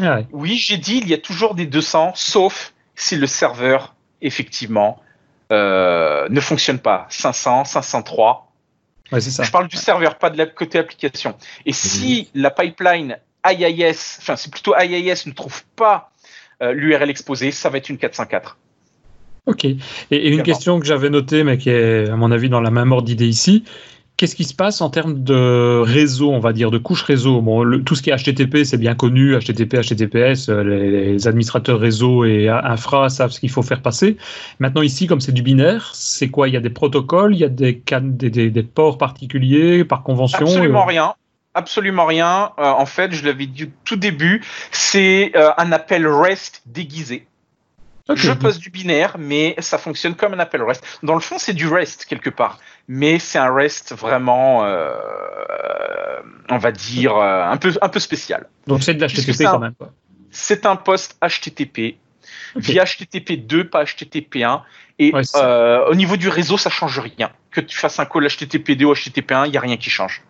[0.00, 0.26] Ah ouais.
[0.32, 5.00] Oui, j'ai dit, il y a toujours des 200, sauf si le serveur, effectivement,
[5.52, 7.06] euh, ne fonctionne pas.
[7.10, 8.52] 500, 503.
[9.12, 9.42] Ouais, c'est ça.
[9.42, 11.36] Je parle du serveur, pas de la côté application.
[11.66, 16.10] Et si la pipeline IIS, enfin c'est plutôt IIS ne trouve pas
[16.62, 18.56] euh, l'URL exposée, ça va être une 404.
[19.46, 19.64] Ok.
[19.66, 19.76] Et,
[20.10, 22.92] et une question que j'avais notée, mais qui est, à mon avis, dans la même
[22.92, 23.64] ordre d'idée ici.
[24.16, 27.40] Qu'est-ce qui se passe en termes de réseau, on va dire, de couche réseau?
[27.40, 31.26] Bon, le- Tout ce qui est HTTP, c'est bien connu, HTTP, HTTPS, euh, les, les
[31.26, 34.16] administrateurs réseau et infra savent ce qu'il faut faire passer.
[34.60, 36.46] Maintenant, ici, comme c'est du binaire, c'est quoi?
[36.48, 39.84] Il y a des protocoles, il y a des, can- des, des- des ports particuliers
[39.84, 41.14] par convention Absolument euh, rien.
[41.54, 42.52] Absolument rien.
[42.58, 47.26] Euh, en fait, je l'avais dit au tout début, c'est euh, un appel REST déguisé.
[48.14, 50.98] Je pose du binaire, mais ça fonctionne comme un appel REST.
[51.02, 54.90] Dans le fond, c'est du REST quelque part, mais c'est un REST vraiment, euh,
[56.50, 58.46] on va dire, euh, un peu, un peu spécial.
[58.66, 59.74] Donc c'est de l'HTTP quand même.
[59.74, 59.92] quoi.
[60.30, 61.96] C'est un post HTTP
[62.56, 64.62] via HTTP 2, pas HTTP 1.
[64.98, 67.30] Et Ouais, euh, au niveau du réseau, ça change rien.
[67.50, 69.90] Que tu fasses un call HTTP 2 ou HTTP 1, il n'y a rien qui
[69.90, 70.22] change.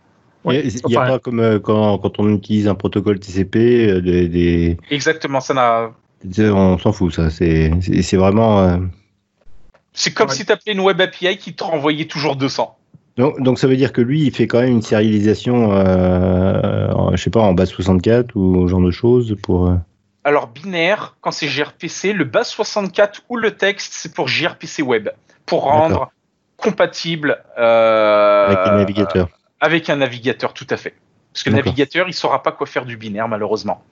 [0.45, 0.63] Ouais.
[0.65, 4.01] Il n'y a Enfin, pas comme euh, quand, quand on utilise un protocole TCP, euh,
[4.01, 5.91] des, des- Exactement, ça n'a.
[6.39, 7.31] On s'en fout, ça.
[7.31, 7.71] C'est
[8.17, 8.61] vraiment.
[8.61, 8.77] Euh,
[9.95, 12.77] c'est comme si tu appelais une web API qui te renvoyait toujours 200.
[13.17, 17.23] Donc, donc, ça veut dire que lui, il fait quand même une serialisation, euh, je
[17.23, 19.69] sais pas, en base 64 ou ce genre de choses pour.
[19.69, 19.77] Euh,
[20.25, 25.11] Alors binaire, quand c'est gRPC, le base 64 ou le texte, c'est pour gRPC web,
[25.47, 26.11] pour rendre
[26.57, 29.29] compatible euh, avec un navigateur.
[29.61, 30.95] Avec un navigateur, tout à fait.
[31.33, 33.83] Parce que le navigateur, il saura pas quoi faire du binaire, malheureusement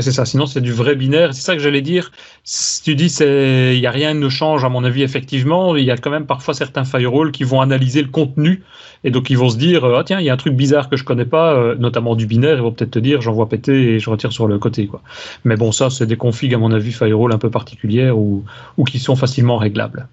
[0.00, 0.24] c'est ça.
[0.24, 1.34] Sinon, c'est du vrai binaire.
[1.34, 2.12] C'est ça que j'allais dire.
[2.44, 5.90] Si tu dis il n'y a rien ne change, à mon avis, effectivement, il y
[5.90, 8.62] a quand même parfois certains firewalls qui vont analyser le contenu
[9.04, 10.96] et donc ils vont se dire ah tiens, il y a un truc bizarre que
[10.96, 12.56] je connais pas, euh, notamment du binaire.
[12.56, 15.02] Ils vont peut-être te dire j'envoie péter et je retire sur le côté quoi.
[15.44, 18.44] Mais bon, ça, c'est des configs à mon avis firewall un peu particulières ou,
[18.78, 20.08] ou qui sont facilement réglables.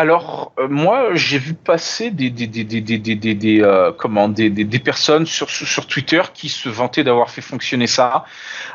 [0.00, 4.48] Alors, euh, moi, j'ai vu passer des, des, des, des, des, des, euh, comment, des,
[4.48, 8.24] des, personnes sur, sur Twitter qui se vantaient d'avoir fait fonctionner ça.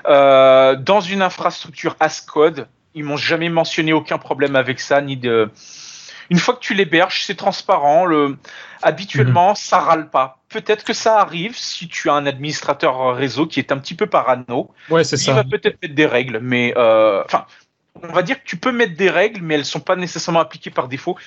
[0.05, 5.17] Euh, dans une infrastructure as code, ils m'ont jamais mentionné aucun problème avec ça, ni
[5.17, 5.49] de.
[6.29, 8.05] Une fois que tu l'héberges, c'est transparent.
[8.05, 8.37] Le...
[8.83, 9.55] Habituellement, mhm.
[9.55, 10.37] ça râle pas.
[10.49, 14.05] Peut-être que ça arrive si tu as un administrateur réseau qui est un petit peu
[14.05, 14.69] parano.
[14.91, 15.31] Ouais, c'est ça.
[15.31, 17.47] Il va peut-être mettre des règles, mais euh, enfin,
[18.03, 20.69] on va dire que tu peux mettre des règles, mais elles sont pas nécessairement appliquées
[20.69, 21.17] par défaut.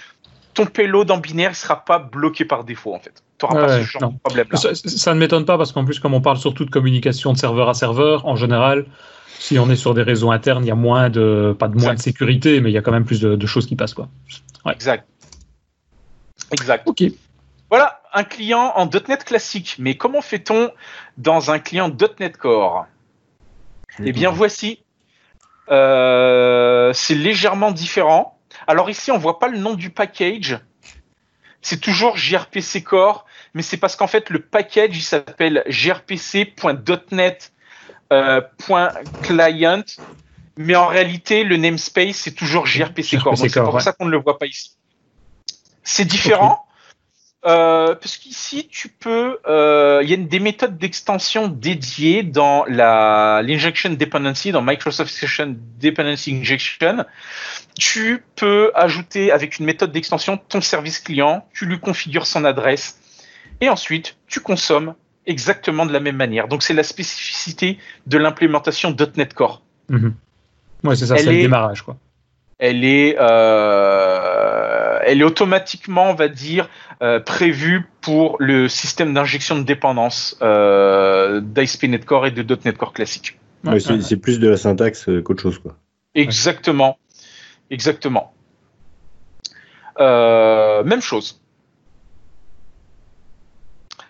[0.55, 3.23] Ton payload en binaire ne sera pas bloqué par défaut, en fait.
[3.39, 4.47] Tu n'auras pas ce genre de problème.
[4.55, 7.39] Ça, ça, ne m'étonne pas parce qu'en plus, comme on parle surtout de communication de
[7.39, 8.87] serveur à serveur, en général,
[9.39, 11.95] si on est sur des réseaux internes, il y a moins de, pas de moins
[11.95, 14.09] de sécurité, mais il y a quand même plus de, choses qui passent, quoi.
[14.71, 15.07] Exact.
[16.51, 16.87] Exact.
[16.87, 17.05] Ok.
[17.71, 19.77] Voilà, un client en .NET classique.
[19.79, 20.71] Mais comment fait-on
[21.19, 22.87] dans un client .NET Core?
[24.05, 24.81] Eh bien, voici
[25.69, 28.39] c'est légèrement différent.
[28.67, 30.59] Alors ici, on voit pas le nom du package.
[31.61, 37.53] C'est toujours gRPC Core, mais c'est parce qu'en fait, le package, il s'appelle grpc.net
[38.13, 38.41] euh,
[39.23, 39.83] .client,
[40.57, 43.37] mais en réalité, le namespace, c'est toujours gRPC Core.
[43.37, 44.77] c'est pour ça qu'on ne le voit pas ici.
[45.83, 46.65] C'est différent.
[47.47, 53.43] Euh, parce qu'ici, tu peux, euh, il y a des méthodes d'extension dédiées dans la
[53.45, 57.05] l'injection dependency, dans Microsoft Session Dependency Injection.
[57.79, 62.99] Tu peux ajouter avec une méthode d'extension ton service client, tu lui configures son adresse,
[63.61, 66.49] et ensuite tu consommes exactement de la même manière.
[66.49, 67.79] Donc c'est la spécificité
[68.09, 69.63] de l'implémentation .NET Core.
[69.89, 70.09] Mm
[70.85, 71.97] Ouais, c'est ça, c'est le démarrage, quoi.
[72.59, 74.38] Elle est, euh,
[75.09, 76.69] elle est automatiquement, on va dire,
[77.03, 82.93] euh, prévu pour le système d'injection de dépendance euh, d'ASP.NET Core et de .NET Core
[82.93, 83.39] classique.
[84.01, 85.59] c'est plus de la syntaxe euh, qu'autre chose.
[85.59, 85.77] Quoi.
[86.15, 86.99] Exactement.
[87.71, 88.33] Exactement.
[90.01, 91.41] Euh, même chose.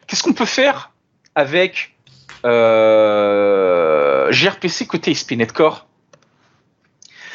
[0.07, 0.93] Qu'est-ce qu'on peut faire
[1.35, 1.97] avec
[2.45, 5.88] euh, gRPC côté ASP.NET Core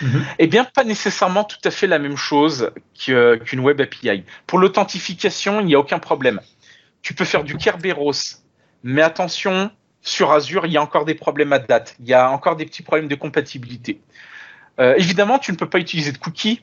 [0.04, 0.26] Mhm.
[0.40, 4.24] Eh bien, pas nécessairement tout à fait la même chose qu'une web API.
[4.46, 6.42] Pour l'authentification, il n'y a aucun problème.
[7.02, 8.42] Tu peux faire du Kerberos,
[8.84, 11.96] mais attention, sur Azure, il y a encore des problèmes à date.
[12.00, 14.02] Il y a encore des petits problèmes de compatibilité.
[14.80, 16.62] Euh, évidemment, tu ne peux pas utiliser de cookies,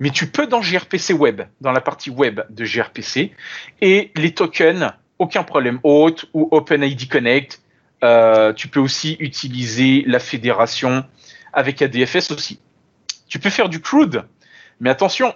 [0.00, 3.32] mais tu peux dans gRPC Web, dans la partie web de gRPC,
[3.80, 5.78] et les tokens, aucun problème.
[5.84, 7.60] Auth ou OpenID Connect,
[8.02, 11.04] euh, tu peux aussi utiliser la fédération
[11.52, 12.60] avec ADFS aussi.
[13.30, 14.24] Tu peux faire du crude,
[14.80, 15.34] mais attention,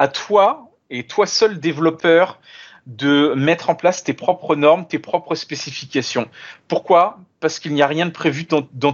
[0.00, 2.40] à toi et toi seul développeur
[2.86, 6.28] de mettre en place tes propres normes, tes propres spécifications.
[6.66, 7.20] Pourquoi?
[7.38, 8.92] Parce qu'il n'y a rien de prévu dans, dans,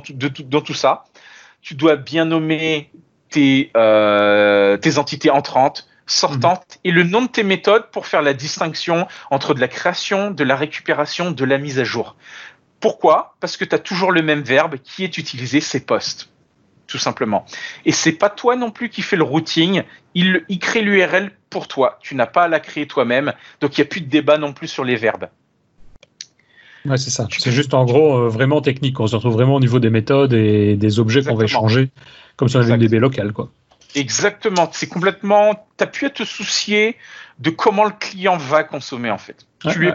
[0.60, 1.04] tout ça.
[1.62, 2.90] Tu dois bien nommer
[3.30, 6.90] tes, euh, tes entités entrantes, sortantes mhm.
[6.90, 10.44] et le nom de tes méthodes pour faire la distinction entre de la création, de
[10.44, 12.16] la récupération, de la mise à jour.
[12.80, 13.34] Pourquoi?
[13.40, 16.28] Parce que tu as toujours le même verbe qui est utilisé, c'est post
[16.86, 17.44] tout simplement.
[17.84, 19.82] Et c'est pas toi non plus qui fais le routing,
[20.14, 21.98] il, il crée l'URL pour toi.
[22.02, 24.52] Tu n'as pas à la créer toi-même, donc il n'y a plus de débat non
[24.52, 25.28] plus sur les verbes.
[26.84, 27.26] Ouais, c'est ça.
[27.36, 29.00] C'est juste en gros euh, vraiment technique.
[29.00, 31.90] On se retrouve vraiment au niveau des méthodes et des objets qu'on va échanger,
[32.36, 33.50] comme si on avait une DB locale, quoi.
[33.94, 34.68] Exactement.
[34.72, 35.54] C'est complètement.
[35.54, 36.96] Tu n'as plus à te soucier
[37.38, 39.46] de comment le client va consommer en fait.
[39.60, 39.90] tu, lui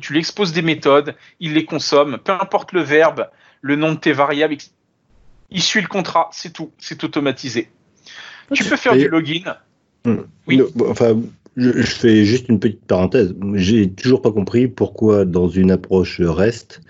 [0.00, 3.28] tu lui exposes des méthodes, il les consomme, peu importe le verbe,
[3.60, 4.56] le nom de tes variables,
[5.52, 7.70] il suit le contrat, c'est tout, c'est automatisé.
[8.52, 9.56] Tu peux faire du login.
[10.04, 10.22] Hmm.
[10.46, 10.60] Oui.
[10.88, 11.16] enfin,
[11.56, 13.34] je, fais juste une petite parenthèse.
[13.54, 16.80] J'ai toujours pas compris pourquoi, dans une approche REST,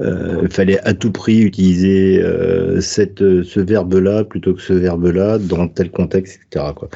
[0.00, 5.38] euh, il fallait à tout prix utiliser euh, cette, ce verbe-là plutôt que ce verbe-là
[5.38, 6.72] dans tel contexte, etc.
[6.74, 6.88] Quoi.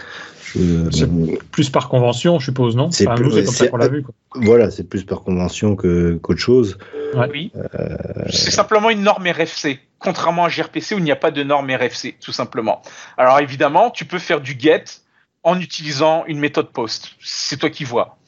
[1.51, 2.91] plus par convention, je suppose, non?
[2.91, 4.05] C'est comme ça qu'on l'a vu.
[4.35, 6.79] Voilà, c'est plus par convention qu'autre chose.
[7.15, 7.53] Oui.
[8.31, 11.71] C'est simplement une norme RFC, contrairement à gRPC où il n'y a pas de norme
[11.71, 12.81] RFC, tout simplement.
[13.19, 14.85] Alors évidemment, tu peux faire du get
[15.43, 17.17] en utilisant une méthode post.
[17.21, 18.19] C'est toi qui vois.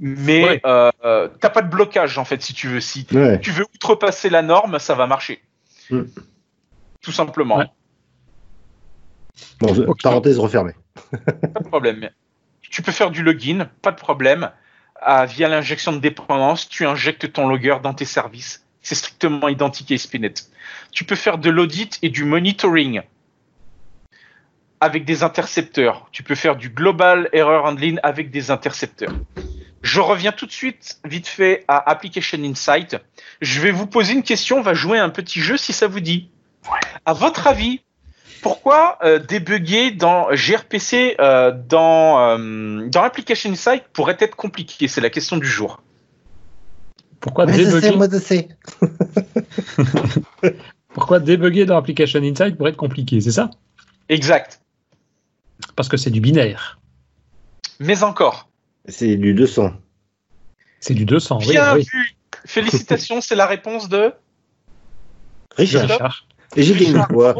[0.00, 0.60] Mais ouais.
[0.64, 2.80] euh, t'as pas de blocage en fait si tu veux.
[2.80, 3.40] Si Ouais.
[3.40, 5.42] tu veux outrepasser la norme, ça va marcher.
[5.88, 7.58] Tout simplement.
[7.58, 7.66] Ouais.
[9.60, 10.02] Bon, je- Ok.
[10.02, 10.72] parenthèse refermée.
[11.54, 12.10] Pas de problème.
[12.60, 14.50] Tu peux faire du login, pas de problème.
[15.00, 18.64] Ah, via l'injection de dépendance, tu injectes ton logger dans tes services.
[18.82, 20.34] C'est strictement identique à Spinet.
[20.92, 23.02] Tu peux faire de l'audit et du monitoring
[24.80, 26.08] avec des intercepteurs.
[26.12, 29.12] Tu peux faire du global error handling avec des intercepteurs.
[29.82, 32.96] Je reviens tout de suite, vite fait, à Application Insight.
[33.40, 35.86] Je vais vous poser une question, on va jouer à un petit jeu si ça
[35.86, 36.30] vous dit.
[37.06, 37.80] À votre avis,
[38.42, 44.88] pourquoi euh, débugger dans gRPC euh, dans, euh, dans Application Insight pourrait être compliqué?
[44.88, 45.80] C'est la question du jour.
[47.20, 48.48] Pourquoi Moi, je sais, débugger, moi, je sais.
[50.94, 53.50] pourquoi débugger dans Application Insight pourrait être compliqué, c'est ça?
[54.08, 54.60] Exact.
[55.76, 56.78] Parce que c'est du binaire.
[57.80, 58.48] Mais encore.
[58.88, 59.72] C'est du 200.
[60.80, 61.38] C'est du 200.
[61.40, 61.86] oui, Bien oui.
[61.92, 62.16] vu.
[62.46, 64.12] Félicitations, c'est la réponse de.
[65.56, 65.82] Richard.
[65.82, 67.34] Richard, Et j'ai gagné quoi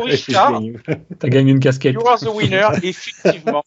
[1.18, 1.94] t'as gagné une casquette.
[1.94, 2.66] You are the winner.
[2.82, 3.62] Effectivement.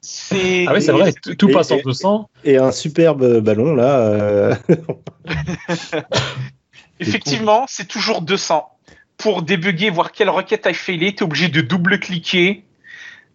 [0.00, 0.64] C'est.
[0.68, 2.30] Ah oui, c'est vrai, tout, passe en et- 200.
[2.44, 3.98] Et un superbe ballon là.
[4.00, 4.54] euh,
[7.00, 8.68] Effectivement, c'est toujours 200.
[9.16, 12.64] Pour débugger, voir quelle requête a failé, tu es obligé de double-cliquer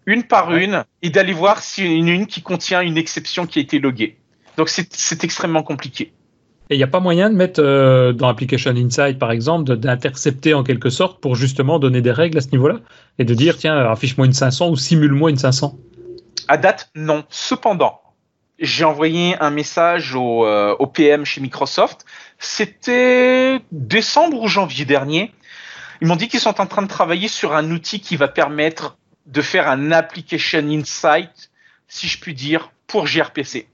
[0.05, 0.65] une par Ouais.
[0.65, 4.17] une et d'aller voir en a une qui contient une exception qui a été loguée.
[4.57, 6.13] Donc c'est extrêmement compliqué.
[6.69, 10.53] Et il n'y a pas moyen de mettre euh, dans Application Insight, par exemple, d'intercepter
[10.53, 12.79] en quelque sorte pour justement donner des règles à ce niveau-là
[13.19, 15.77] et de dire, tiens, affiche-moi une 500 ou simule-moi une 500.
[16.47, 17.25] À date, non.
[17.29, 17.99] Cependant,
[18.59, 22.05] j'ai envoyé un message au, euh, au PM chez Microsoft.
[22.39, 25.33] C'était décembre ou janvier dernier.
[26.01, 28.97] Ils m'ont dit qu'ils sont en train de travailler sur un outil qui va permettre
[29.25, 31.51] de faire un application insight,
[31.87, 33.67] si je puis dire, pour gRPC.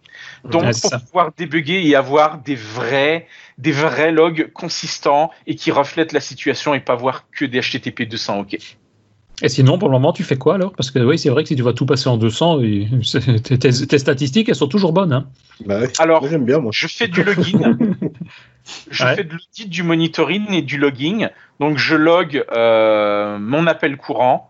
[0.44, 1.00] Donc, pour ça.
[1.00, 3.28] pouvoir débugger et avoir des vrais,
[3.58, 8.04] des vrais logs consistants et qui reflètent la situation et pas voir que des HTTP
[8.04, 8.58] 200 OK.
[9.42, 10.74] Et sinon, pour le moment, tu fais quoi alors?
[10.74, 13.42] Parce que oui, c'est vrai que si tu vas tout passer en 200, et- c'est-
[13.42, 15.14] tes, tes- statistiques, elles sont toujours bonnes.
[15.14, 15.30] Hein.
[15.66, 15.90] Bah, ouais.
[16.00, 16.72] Alors, Moi, j'aime bien moi.
[16.74, 17.78] Je fais du login.
[18.92, 19.16] je Ouais.
[19.16, 21.30] fais de l'audit, du monitoring et du logging.
[21.62, 24.49] Donc, je log euh, mon appel courant.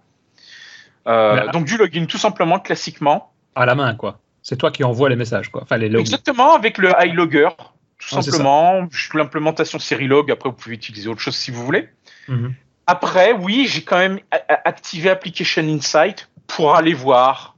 [1.10, 3.34] Euh, donc, du login, tout simplement, classiquement.
[3.55, 4.20] À la main, quoi.
[4.41, 5.64] C'est toi qui envoies les messages, quoi.
[5.64, 6.01] Enfin, les logs.
[6.01, 7.49] Exactement, avec le iLogger,
[7.97, 8.88] tout Ah, simplement.
[9.14, 10.32] L'implémentation Serilog.
[10.32, 11.89] Après, vous pouvez utiliser autre chose si vous voulez.
[12.28, 12.53] Mhm.
[12.88, 14.20] Après, oui, j'ai quand même
[14.66, 17.55] activé Application Insight pour aller voir,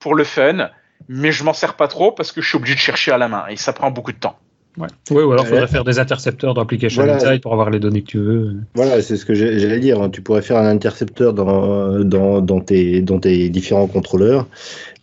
[0.00, 0.70] pour le fun.
[1.08, 3.28] Mais je m'en sers pas trop parce que je suis obligé de chercher à la
[3.28, 4.38] main et ça prend beaucoup de temps.
[4.78, 4.88] Ouais.
[5.10, 5.54] Oui, ou alors il Ouais.
[5.54, 7.16] faudrait faire des intercepteurs dans Application Voilà.
[7.16, 8.56] Insight pour avoir les données que tu veux.
[8.74, 10.02] Voilà, c'est ce que j'allais dire.
[10.02, 10.10] hein.
[10.10, 14.46] Tu pourrais faire un intercepteur dans, dans, dans, tes, dans tes différents contrôleurs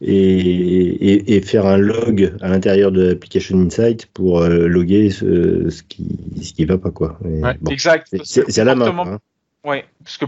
[0.01, 5.69] et, et, et faire un log à l'intérieur de l'application Insight pour euh, loguer ce,
[5.69, 6.05] ce qui
[6.41, 7.17] ce qui va pas quoi.
[7.24, 8.15] Mais Ouais, bon, exact.
[8.24, 8.88] c'est- à la main.
[8.88, 9.19] hein.
[9.65, 10.26] Ouais, parce que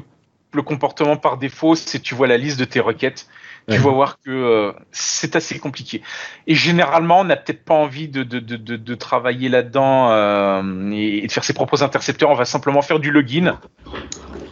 [0.54, 3.28] le comportement par défaut, c'est tu vois la liste de tes requêtes,
[3.70, 6.02] tu vas voir que euh, c'est assez compliqué.
[6.46, 10.92] Et généralement, on n'a peut-être pas envie de, de, de, de, de travailler là-dedans euh,
[10.92, 12.30] et, et de faire ses propres intercepteurs.
[12.30, 13.60] On va simplement faire du login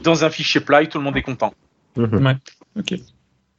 [0.04, 1.54] dans un fichier plat et tout le monde est content.
[1.96, 2.40] Mhm.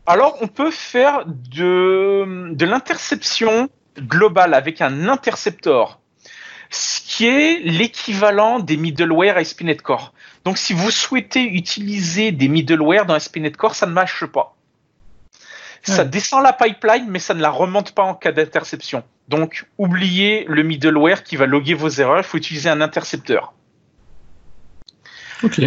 [0.07, 6.01] Alors, on peut faire de, de l'interception globale avec un interceptor,
[6.69, 10.13] ce qui est l'équivalent des middleware à SPNet Core.
[10.45, 14.57] Donc, si vous souhaitez utiliser des middleware dans SPNet Core, ça ne marche pas.
[15.85, 19.05] Ça descend la pipeline, mais ça ne la remonte pas en cas d'interception.
[19.29, 22.19] Donc, oubliez le middleware qui va loguer vos erreurs.
[22.19, 23.53] Il faut utiliser un intercepteur.
[25.43, 25.61] Ok.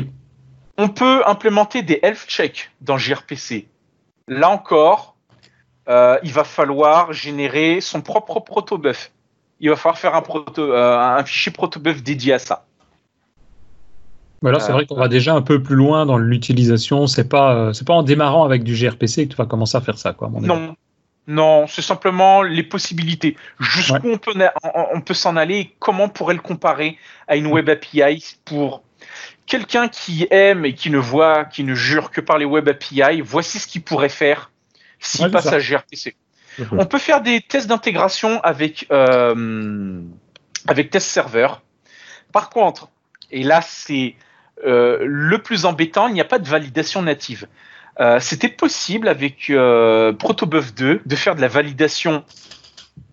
[0.77, 3.67] On peut implémenter des health checks dans gRPC.
[4.27, 5.15] Là encore,
[5.89, 9.11] euh, il va falloir générer son propre protobuf.
[9.59, 12.66] Il va falloir faire un, proto, euh, un fichier protobuf dédié à ça.
[14.41, 17.07] Mais alors, c'est vrai qu'on va déjà un peu plus loin dans l'utilisation.
[17.07, 19.81] C'est pas, euh, c'est pas en démarrant avec du gRPC que tu vas commencer à
[19.81, 20.27] faire ça, quoi.
[20.27, 20.47] à mon avis.
[20.47, 20.75] Non,
[21.27, 23.35] non, c'est simplement les possibilités.
[23.59, 24.33] Jusqu'où on peut,
[25.05, 28.83] peut s'en aller et comment on pourrait le comparer à une web API pour
[29.45, 33.21] quelqu'un qui aime et qui ne voit, qui ne jure que par les web API.
[33.21, 34.51] Voici ce qu'il pourrait faire
[34.99, 36.15] s'il Ouais, passe à gRPC.
[36.59, 36.67] Mhm.
[36.79, 40.01] On peut faire des tests d'intégration avec, euh,
[40.67, 41.61] avec test serveur.
[42.31, 42.89] Par contre,
[43.31, 44.15] et là c'est
[44.65, 47.47] euh, le plus embêtant, il n'y a pas de validation native.
[47.99, 52.23] Euh, C'était possible avec euh, Protobuf 2 de faire de la validation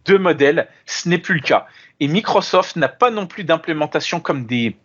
[0.05, 1.67] de modèles, ce n'est plus le cas.
[2.01, 4.77] Et Microsoft n'a pas non plus d'implémentation comme des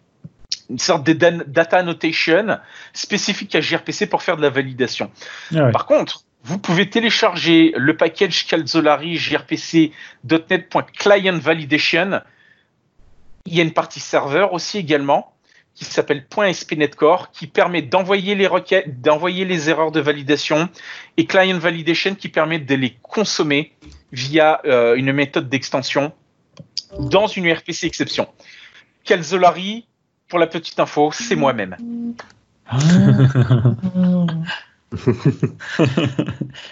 [0.69, 2.59] une sorte de data annotation
[2.93, 5.09] spécifique à gRPC pour faire de la validation.
[5.55, 5.71] Ah ouais.
[5.71, 12.21] Par contre, vous pouvez télécharger le package Calzolari grpc.net.client validation.
[13.47, 15.33] Il y a une partie serveur aussi également
[15.79, 20.67] qui s'appelle .spnetcore qui permet d'envoyer les requêtes, d'envoyer les erreurs de validation
[21.15, 23.71] et client validation qui permet de les consommer
[24.11, 26.11] via euh, une méthode d'extension
[26.99, 28.27] dans une RPC exception.
[29.05, 29.87] Calzolari,
[30.27, 31.77] pour la petite info, c'est moi-même.
[32.67, 32.77] Ah.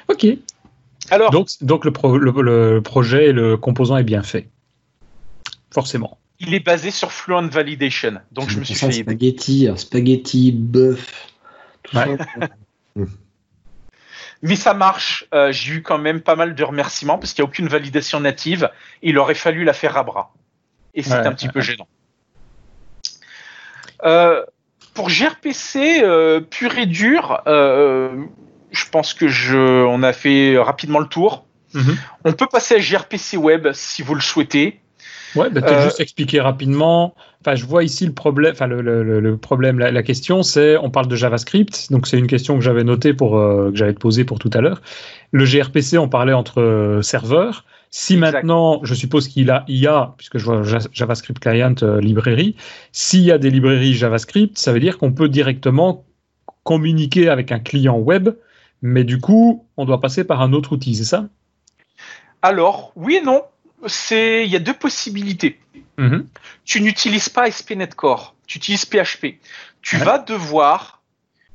[0.09, 0.27] ok.
[1.09, 1.91] Alors, donc, donc le,
[2.41, 4.49] le, projet et le composant est bien fait.
[5.71, 6.17] Forcément.
[6.39, 8.19] Il est basé sur Fluent Validation.
[8.31, 8.91] Donc je, me suis fait.
[8.91, 11.11] Spaghetti, spaghetti, bœuf.
[14.41, 15.25] Mais ça marche.
[15.33, 18.19] Euh, j'ai eu quand même pas mal de remerciements parce qu'il n'y a aucune validation
[18.19, 18.69] native.
[19.01, 20.33] Il aurait fallu la faire à bras.
[20.93, 21.87] Et c'est un petit peu gênant.
[24.03, 24.43] Euh,
[24.93, 31.07] pour gRPC euh, pur et dur, je pense que je, on a fait rapidement le
[31.07, 31.45] tour.
[31.73, 31.97] Mhm.
[32.23, 34.79] On peut passer à gRPC Web si vous le souhaitez.
[35.35, 37.15] Ouais, bah, peut-être juste expliquer rapidement.
[37.41, 38.53] Enfin, je vois ici le problème.
[38.53, 41.91] Enfin, le, le, problème, la, question, c'est, on parle de JavaScript.
[41.91, 44.61] Donc, c'est une question que j'avais notée pour que j'allais te poser pour tout à
[44.61, 44.81] l'heure.
[45.31, 47.65] Le gRPC, on parlait entre serveurs.
[47.89, 50.61] Si maintenant, je suppose qu'il a IA, puisque je vois
[50.91, 52.55] JavaScript Client euh, librairie,
[52.91, 56.05] s'il y a des librairies JavaScript, ça veut dire qu'on peut directement
[56.63, 58.29] communiquer avec un client web,
[58.81, 61.27] mais du coup, on doit passer par un autre outil, c'est ça?
[62.41, 63.41] Alors, oui et non.
[63.85, 65.59] C'est, il y a deux possibilités.
[65.97, 66.25] Mm-hmm.
[66.65, 69.39] Tu n'utilises pas SPNet Core, tu utilises PHP.
[69.81, 71.01] Tu vas devoir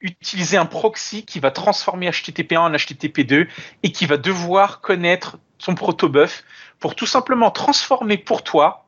[0.01, 3.49] utiliser un proxy qui va transformer HTTP1 en HTTP2
[3.83, 6.45] et qui va devoir connaître son protobuf
[6.81, 8.87] pour tout simplement transformer pour toi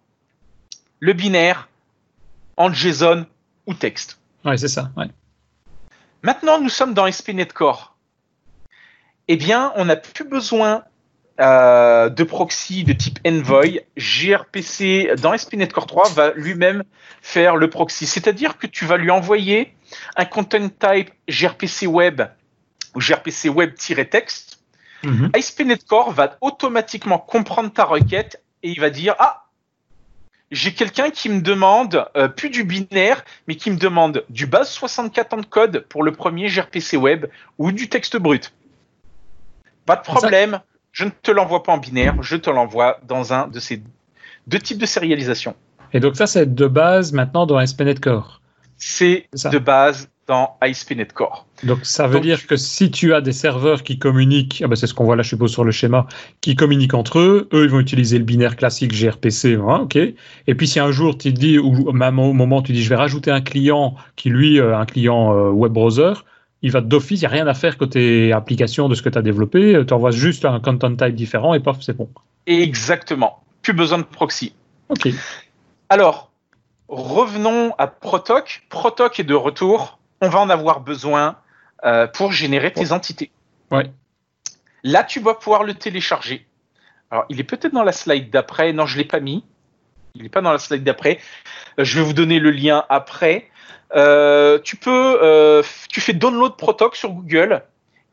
[0.99, 1.69] le binaire
[2.57, 3.27] en JSON
[3.67, 4.19] ou texte.
[4.45, 4.91] Ouais, c'est ça.
[6.23, 7.97] Maintenant, nous sommes dans SPNet Core.
[9.29, 10.85] Eh bien, on n'a plus besoin
[11.41, 13.81] euh, de proxy de type Envoy.
[13.97, 16.85] gRPC dans SPNet Core 3 va lui-même
[17.23, 18.07] faire le proxy.
[18.07, 19.75] C'est-à-dire que tu vas lui envoyer
[20.17, 22.23] un content type gRPC web
[22.95, 24.55] ou gRPC web-texte
[25.05, 25.29] Mm
[25.87, 29.45] Core va automatiquement comprendre ta requête et il va dire Ah,
[30.51, 34.71] j'ai quelqu'un qui me demande euh, plus du binaire, mais qui me demande du base
[34.71, 37.27] 64 ans de code pour le premier gRPC web
[37.59, 38.53] ou du texte brut.
[39.87, 40.61] Pas de problème,
[40.95, 43.83] je ne te l'envoie pas en binaire, je te l'envoie dans un de ces
[44.47, 45.55] deux types de sérialisation.
[45.93, 48.41] Et donc ça, c'est de base maintenant dans ASP.NET Core.
[48.79, 51.47] C'est de base dans ASP.NET Core.
[51.65, 54.87] Donc ça veut dire que si tu as des serveurs qui communiquent, ah ben c'est
[54.87, 56.07] ce qu'on voit là, je suppose sur le schéma,
[56.41, 59.97] qui communiquent entre eux, eux ils vont utiliser le binaire classique gRPC, hein, ok.
[59.97, 62.83] Et puis si un jour tu te dis ou même au moment où tu dis
[62.83, 66.15] je vais rajouter un client qui lui euh, un client euh, web browser,
[66.65, 69.19] il va d'office, il n'y a rien à faire côté application de ce que tu
[69.19, 72.09] as développé, tu envoies juste un content type différent et paf, c'est bon.
[72.47, 73.45] Exactement.
[73.63, 74.55] Plus besoin de proxy.
[74.89, 75.09] Ok.
[75.89, 76.31] Alors,
[76.89, 78.65] revenons à Protoc.
[78.69, 81.37] Protoc est de retour on va en avoir besoin
[81.85, 83.31] euh, pour générer tes entités.
[83.71, 83.91] Ouais.
[84.83, 86.47] Là, tu vas pouvoir le télécharger.
[87.11, 88.73] Alors, il est peut-être dans la slide d'après.
[88.73, 89.45] Non, je ne l'ai pas mis.
[90.15, 91.19] Il n'est pas dans la slide d'après.
[91.79, 93.51] Euh, je vais vous donner le lien après.
[93.95, 97.63] Euh, tu peux, tu fais download Protoc sur Google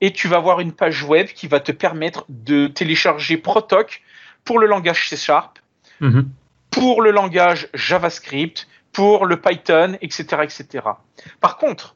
[0.02, 4.02] et tu vas avoir une page web qui va te permettre de télécharger Protoc
[4.44, 5.60] pour le langage C Sharp,
[6.00, 6.30] mhm.
[6.72, 10.86] pour le langage JavaScript, pour le Python, etc., etc.
[11.40, 11.96] Par contre,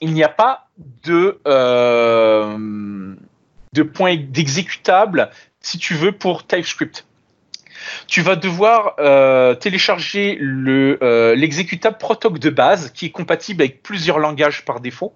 [0.00, 0.68] il n'y a pas
[1.04, 3.14] de, euh,
[3.72, 7.06] de point d'exécutable, si tu veux, pour TypeScript.
[8.06, 14.18] Tu vas devoir euh, télécharger euh, l'exécutable Protoc de base, qui est compatible avec plusieurs
[14.18, 15.14] langages par défaut.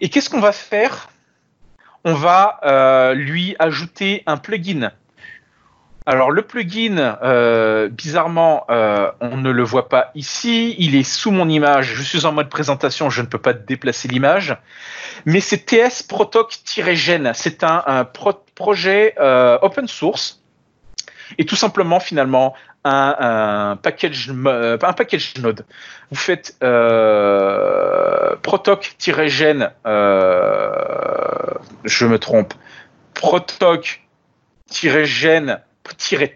[0.00, 1.10] Et qu'est-ce qu'on va faire?
[2.04, 4.92] On va lui ajouter un plugin
[6.08, 10.74] alors le plugin, euh, bizarrement, euh, on ne le voit pas ici.
[10.78, 11.92] Il est sous mon image.
[11.96, 14.56] Je suis en mode présentation, je ne peux pas déplacer l'image.
[15.26, 17.32] Mais c'est TS Protoc-Gen.
[17.34, 18.08] C'est un,
[18.54, 20.40] projet euh, open source
[21.36, 22.54] et tout simplement finalement
[22.84, 25.66] un, package un package node.
[26.10, 26.56] Vous faites
[28.42, 29.70] Protoc-Gen.
[31.84, 32.54] je me trompe.
[33.14, 34.00] Protoc-Gen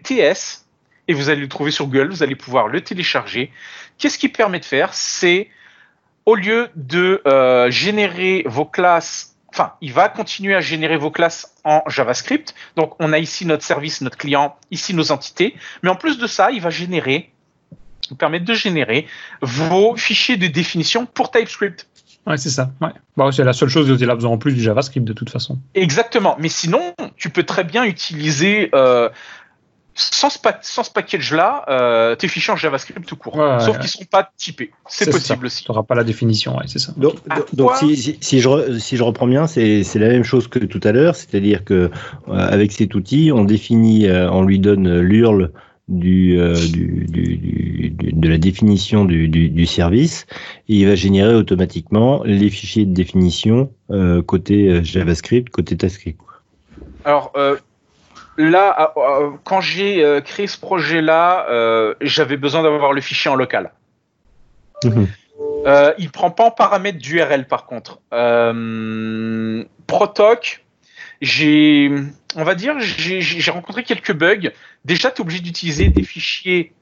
[0.03, 0.63] ts
[1.07, 3.51] et vous allez le trouver sur Google, vous allez pouvoir le télécharger.
[3.97, 4.93] Qu'est-ce qu'il permet de faire?
[4.93, 5.49] C'est
[6.25, 11.53] au lieu de euh, générer vos classes enfin, il va continuer à générer vos classes
[11.63, 12.55] en JavaScript.
[12.75, 15.55] Donc, on a ici notre service, notre client, ici nos entités.
[15.83, 17.31] Mais en plus de ça, il va générer,
[18.09, 19.07] vous permettre de générer
[19.41, 21.87] vos fichiers de définition pour TypeScript.
[22.25, 22.71] Ouais, c'est ça.
[22.81, 22.89] Ouais.
[23.17, 25.29] Bah, c'est la seule chose dont il a besoin en plus du JavaScript de toute
[25.29, 25.59] façon.
[25.75, 26.35] Exactement.
[26.39, 29.09] Mais sinon, tu peux très bien utiliser euh,
[29.95, 33.35] sans ce, sans ce package-là, euh, tes fichiers en JavaScript tout court.
[33.35, 33.79] Ouais, Sauf ouais.
[33.81, 34.71] qu'ils sont pas typés.
[34.87, 35.63] C'est possible aussi.
[35.63, 36.93] Tu n'auras pas la définition, ouais, c'est ça.
[36.97, 37.15] Donc,
[37.75, 40.81] si, si, si je, re- si je reprends bien, c'est la même chose que tout
[40.83, 41.89] à l'heure, c'est-à-dire que euh,
[42.27, 45.51] avec cet outil, on définit, euh, on lui donne l'URL
[45.89, 50.25] du, euh, du, du, du- du- de la définition du, du, du service
[50.69, 56.19] et il va générer automatiquement les fichiers de définition euh, côté JavaScript, côté TypeScript.
[57.03, 57.57] Alors euh,
[58.37, 58.93] là,
[59.43, 63.71] quand j'ai euh, créé ce projet-là, euh, j'avais besoin d'avoir le fichier en local.
[64.83, 65.07] Mhm.
[65.65, 67.99] Euh, il prend pas en paramètre d'URL par contre.
[68.13, 70.65] Euh, Protoc,
[71.21, 71.91] j'ai,
[72.35, 74.51] on va dire, j'ai rencontré quelques bugs.
[74.83, 76.73] Déjà, tu es obligé d'utiliser des fichiers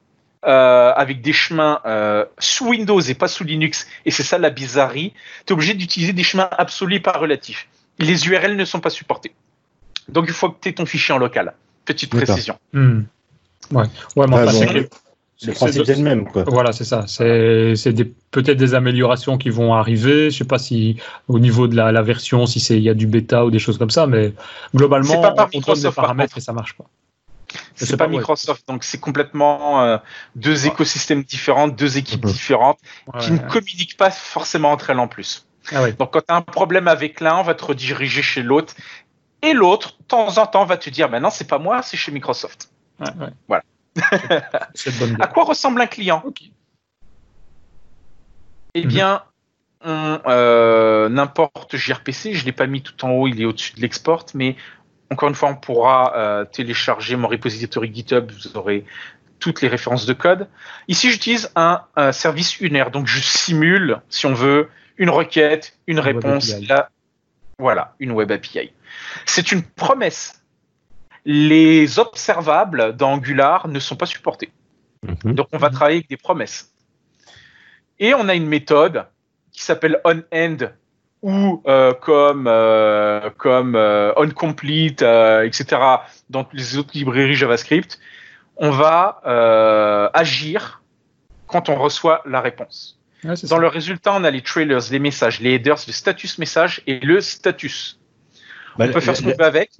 [0.44, 1.80] euh, avec des chemins
[2.38, 3.86] sous Windows et pas sous Linux.
[4.04, 5.12] Et c'est ça la bizarrerie.
[5.46, 7.68] Tu es obligé d'utiliser des chemins absolus et pas relatifs.
[7.98, 9.32] Les URL ne sont pas supportés.
[10.08, 11.54] Donc il faut que tu aies ton fichier en local.
[11.84, 12.58] Petite précision.
[12.72, 13.02] Hmm.
[13.70, 13.84] Ouais.
[14.16, 14.58] Ouais, mais Ah, enfin, bon.
[14.58, 14.88] c'est que-
[15.44, 16.44] Le principe c'est le même, quoi.
[16.46, 17.04] Voilà, c'est ça.
[17.08, 20.30] C'est des- peut-être des améliorations qui vont arriver.
[20.30, 22.94] Je sais pas si au niveau de la, la version, si c'est il y a
[22.94, 24.34] du bêta ou des choses comme ça, mais
[24.74, 26.84] globalement, C'est pas par on contrôle Microsoft, des par paramètres et ça marche pas.
[27.74, 28.18] C'est pas pas, ouais.
[28.18, 29.98] Microsoft, donc c'est complètement euh,
[30.36, 32.78] deux écosystèmes différents, deux équipes différentes
[33.12, 33.20] Ouais.
[33.20, 35.44] qui ne communiquent pas forcément entre elles en plus.
[35.72, 35.92] Ah ouais.
[35.92, 38.74] Donc quand tu as un problème avec l'un, on va te rediriger chez l'autre.
[39.42, 42.12] Et l'autre, de temps en temps, va te dire, maintenant, c'est pas moi, c'est chez
[42.12, 42.70] Microsoft.
[43.00, 43.30] Ouais, ouais.
[43.48, 43.64] Voilà.
[45.20, 46.22] À quoi ressemble un client?
[48.74, 49.22] Eh bien,
[49.84, 53.80] on, euh, n'importe gRPC, je l'ai pas mis tout en haut, il est au-dessus de
[53.80, 54.56] l'export, mais
[55.10, 58.86] encore une fois, on pourra euh, télécharger mon repository GitHub, vous aurez
[59.40, 60.48] toutes les références de code.
[60.88, 65.98] Ici, j'utilise un, un service unaire, donc je simule, si on veut, une requête, une
[65.98, 66.54] réponse.
[67.62, 68.72] Là, voilà, une web API.
[69.24, 70.42] C'est une promesse.
[71.24, 74.50] Les observables dans Angular ne sont pas supportés.
[75.02, 75.34] Mhm.
[75.34, 76.72] Donc on va travailler avec des promesses.
[78.00, 79.06] Et on a une méthode
[79.52, 80.74] qui s'appelle onEnd
[81.22, 85.64] ou euh, comme euh, comme euh, onComplete, etc.
[86.28, 88.00] Dans les autres librairies JavaScript,
[88.56, 89.20] on va
[90.14, 90.82] agir
[91.46, 93.01] quand on reçoit la réponse.
[93.24, 93.58] Ouais, Dans ça.
[93.58, 97.20] le résultat, on a les trailers, les messages, les headers, le status message et le
[97.20, 98.00] status.
[98.78, 99.70] Bah, On peut faire la- ce qu'on veut avec.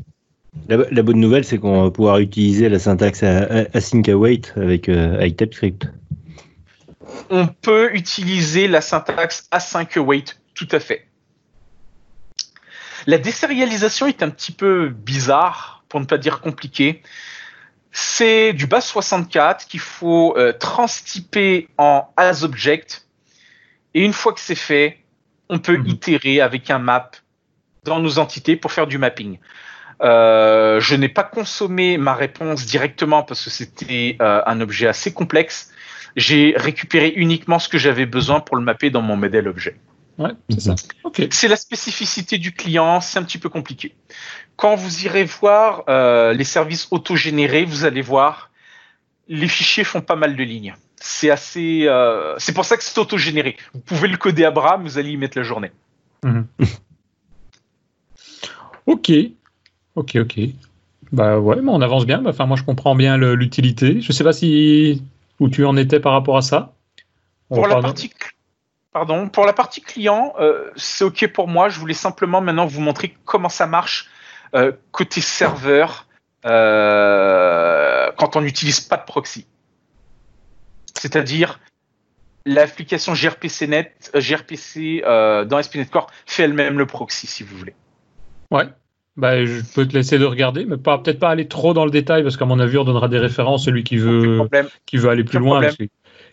[0.68, 5.14] La, la bonne nouvelle, c'est qu'on va pouvoir utiliser la syntaxe async await avec, euh,
[5.14, 5.88] avec TypeScript.
[7.30, 10.24] on peut utiliser la syntaxe async await,
[10.54, 11.06] tout à fait.
[13.06, 17.02] La désérialisation est un petit peu bizarre, pour ne pas dire compliqué.
[17.90, 23.01] C'est du base 64 qu'il faut euh, transtyper en asObject.
[23.94, 24.98] Et une fois que c'est fait,
[25.48, 25.86] on peut Mhm.
[25.86, 27.10] itérer avec un map
[27.84, 29.38] dans nos entités pour faire du mapping.
[30.02, 35.12] Euh, je n'ai pas consommé ma réponse directement parce que c'était euh, un objet assez
[35.12, 35.72] complexe
[36.16, 39.76] j'ai récupéré uniquement ce que j'avais besoin pour le mapper dans mon modèle objet.
[40.18, 40.74] Ouais, c'est ça.
[41.04, 41.22] Ok.
[41.30, 43.94] C'est la spécificité du client, c'est un petit peu compliqué.
[44.56, 48.50] Quand vous irez voir euh, les services autogénérés, vous allez voir,
[49.28, 50.74] les fichiers font pas mal de lignes.
[51.04, 53.56] C'est assez, euh, c'est pour ça que c'est autogénéré.
[53.74, 55.72] Vous pouvez le coder à bras, mais vous allez y mettre la journée.
[56.22, 56.46] Mhm.
[58.86, 59.10] ok.
[59.96, 60.40] Ok, ok.
[61.10, 62.22] Bah ouais, mais on avance bien.
[62.22, 64.00] Bah, Enfin, moi, je comprends bien l'utilité.
[64.00, 65.02] Je sais pas si
[65.40, 66.72] où tu en étais par rapport à ça.
[67.50, 68.12] On Pour la partie,
[68.92, 71.68] pardon, pour la partie client, euh, c'est ok pour moi.
[71.68, 74.08] Je voulais simplement maintenant vous montrer comment ça marche
[74.54, 76.06] euh, côté serveur
[76.46, 79.46] euh, quand on n'utilise pas de proxy.
[81.02, 81.58] C'est-à-dire
[82.46, 87.56] l'application gRPC Net, euh, gRPC euh, dans SPNet Core fait elle-même le proxy si vous
[87.56, 87.74] voulez.
[88.52, 88.68] Ouais.
[89.16, 91.90] Bah, je peux te laisser de regarder, mais pas peut-être pas aller trop dans le
[91.90, 94.38] détail parce qu'à mon avis, on donnera des références celui qui veut
[94.86, 95.60] qui veut aller plus loin.
[95.60, 95.84] parce que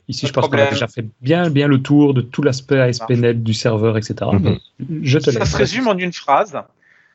[0.07, 2.79] ici, Pas je pense qu'on a déjà fait bien bien le tour de tout l'aspect
[2.79, 4.13] ASP.NET du serveur, etc.
[4.31, 4.39] Mhm.
[4.43, 4.59] Mais
[5.01, 5.51] je te Ça laisse.
[5.51, 6.57] se résume en une phrase.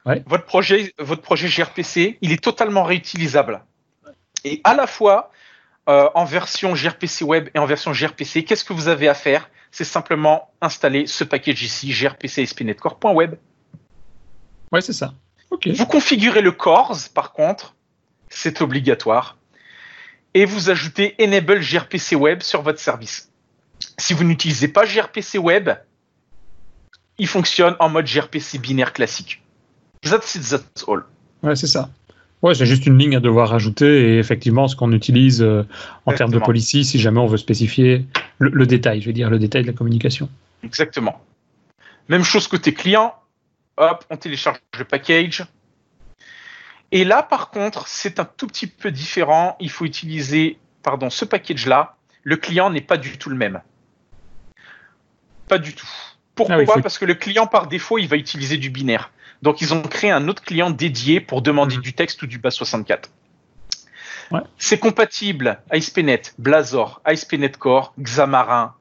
[0.06, 0.24] Ouais.
[0.26, 3.62] Votre projet, votre projet gRPC, il est totalement réutilisable.
[4.44, 5.30] Et à la fois
[5.88, 9.50] euh, en version gRPC web et en version gRPC, qu'est-ce que vous avez à faire?
[9.70, 13.34] C'est simplement installer ce package ici, gRPC ASP.NET.Core.web.
[14.72, 15.14] Ouais, c'est ça.
[15.50, 15.68] Ok.
[15.68, 17.74] Vous configurez le CORS, par contre,
[18.28, 19.36] c'est obligatoire.
[20.32, 23.30] Et vous ajoutez Enable gRPC Web sur votre service.
[23.98, 25.70] Si vous n'utilisez pas gRPC Web,
[27.18, 29.42] il fonctionne en mode gRPC binaire classique.
[30.02, 31.04] That's it, that's all.
[31.42, 31.90] Ouais, c'est ça.
[32.44, 35.66] Ouais, c'est juste une ligne à devoir rajouter et effectivement ce qu'on utilise euh,
[36.04, 38.04] en termes de policy si jamais on veut spécifier
[38.38, 40.28] le, détail, je veux dire le détail de la communication.
[40.62, 41.24] Exactement.
[42.10, 43.14] Même chose côté client.
[43.78, 45.46] Hop, on télécharge le package.
[46.92, 49.56] Et là, par contre, c'est un tout petit peu différent.
[49.58, 51.96] Il faut utiliser, pardon, ce package-là.
[52.24, 53.62] Le client n'est pas du tout le même.
[55.48, 55.88] Pas du tout.
[56.34, 56.62] Pourquoi?
[56.76, 59.10] Ah Parce que le client, par défaut, il va utiliser du binaire.
[59.44, 61.82] Donc, ils ont créé un autre client dédié pour demander mhm.
[61.82, 63.10] du texte ou du bas 64.
[64.56, 68.72] C'est compatible ASP.NET, Blazor, ASP.NET Core, Xamarin,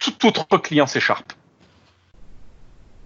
[0.00, 1.32] tout autre client C Sharp.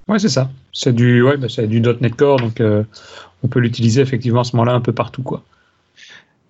[0.09, 0.51] Ouais, c'est ça.
[0.73, 2.83] C'est du, ouais, bah, du .NET Core, donc euh,
[3.43, 5.43] on peut l'utiliser effectivement à ce moment-là un peu partout, quoi.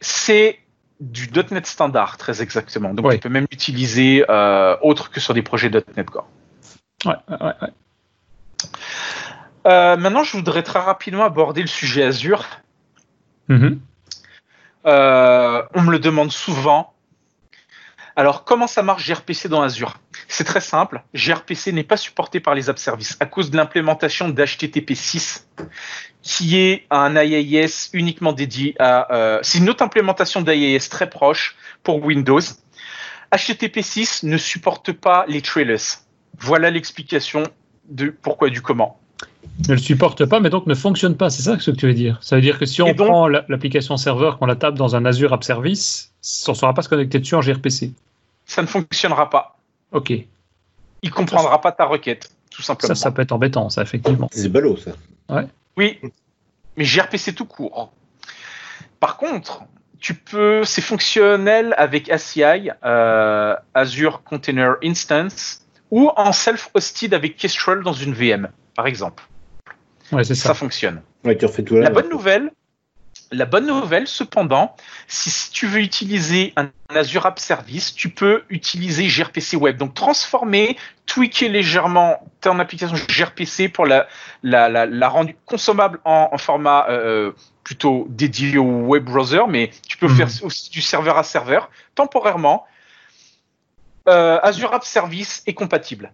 [0.00, 0.60] C'est
[1.00, 2.94] du .NET standard, très exactement.
[2.94, 6.28] Donc, on peut même l'utiliser euh, autre que sur des projets .NET Core.
[7.04, 7.72] Ouais, ouais, ouais.
[9.66, 12.44] Euh, maintenant, je voudrais très rapidement aborder le sujet Azure.
[13.48, 13.78] Mm-hmm.
[14.86, 16.92] Euh, on me le demande souvent.
[18.14, 19.96] Alors, comment ça marche gRPC dans Azure?
[20.28, 21.02] C'est très simple.
[21.14, 25.48] gRPC n'est pas supporté par les app services à cause de l'implémentation d'HTTP 6,
[26.20, 29.14] qui est un IIS uniquement dédié à.
[29.14, 32.40] Euh, c'est une autre implémentation d'IIS très proche pour Windows.
[33.34, 36.02] HTTP 6 ne supporte pas les trailers.
[36.38, 37.44] Voilà l'explication
[37.88, 39.01] de pourquoi du comment
[39.68, 41.30] ne le supporte pas, mais donc ne fonctionne pas.
[41.30, 42.18] C'est ça ce que tu veux dire.
[42.20, 45.32] Ça veut dire que si on prend l'application serveur, qu'on la tape dans un Azure
[45.32, 47.92] App Service, ça ne saura pas se connecter dessus en gRPC.
[48.46, 49.58] Ça ne fonctionnera pas.
[49.92, 50.12] Ok.
[51.02, 52.94] Il comprendra pas ta requête, tout simplement.
[52.94, 54.28] Ça, ça peut être embêtant, ça, effectivement.
[54.32, 54.92] C'est ballot, ça.
[55.28, 55.46] Ouais.
[55.76, 55.98] Oui,
[56.76, 57.92] mais gRPC tout court.
[59.00, 59.64] Par contre,
[59.98, 67.82] tu peux, c'est fonctionnel avec ACI, euh, Azure Container Instance, ou en self-hosted avec Kestrel
[67.82, 69.24] dans une VM, par exemple
[70.22, 70.34] ça.
[70.34, 70.54] ça.
[70.54, 71.02] fonctionne.
[71.22, 72.50] tout la bonne nouvelle,
[73.30, 74.76] la bonne nouvelle, cependant,
[75.08, 79.78] si, tu veux utiliser un Azure App Service, tu peux utiliser gRPC Web.
[79.78, 84.06] Donc transformer, tweaker légèrement ton application gRPC pour la,
[84.42, 87.32] la, la, rendre consommable en, format euh,
[87.64, 90.16] plutôt dédié au web browser, mais tu peux mhm.
[90.16, 92.66] faire aussi du serveur à serveur temporairement.
[94.08, 96.12] Euh, Azure App Service est compatible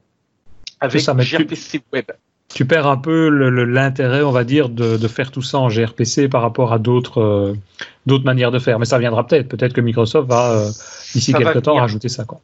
[0.80, 2.10] avec gRPC Web
[2.54, 6.42] tu perds un peu l'intérêt, on va dire, de, faire tout ça en gRPC par
[6.42, 7.54] rapport à d'autres euh,
[8.06, 8.78] d'autres manières de faire.
[8.78, 9.48] Mais ça viendra peut-être.
[9.48, 10.70] Peut-être que Microsoft va, euh,
[11.12, 12.24] d'ici quelques temps, rajouter ça.
[12.24, 12.40] Quoi.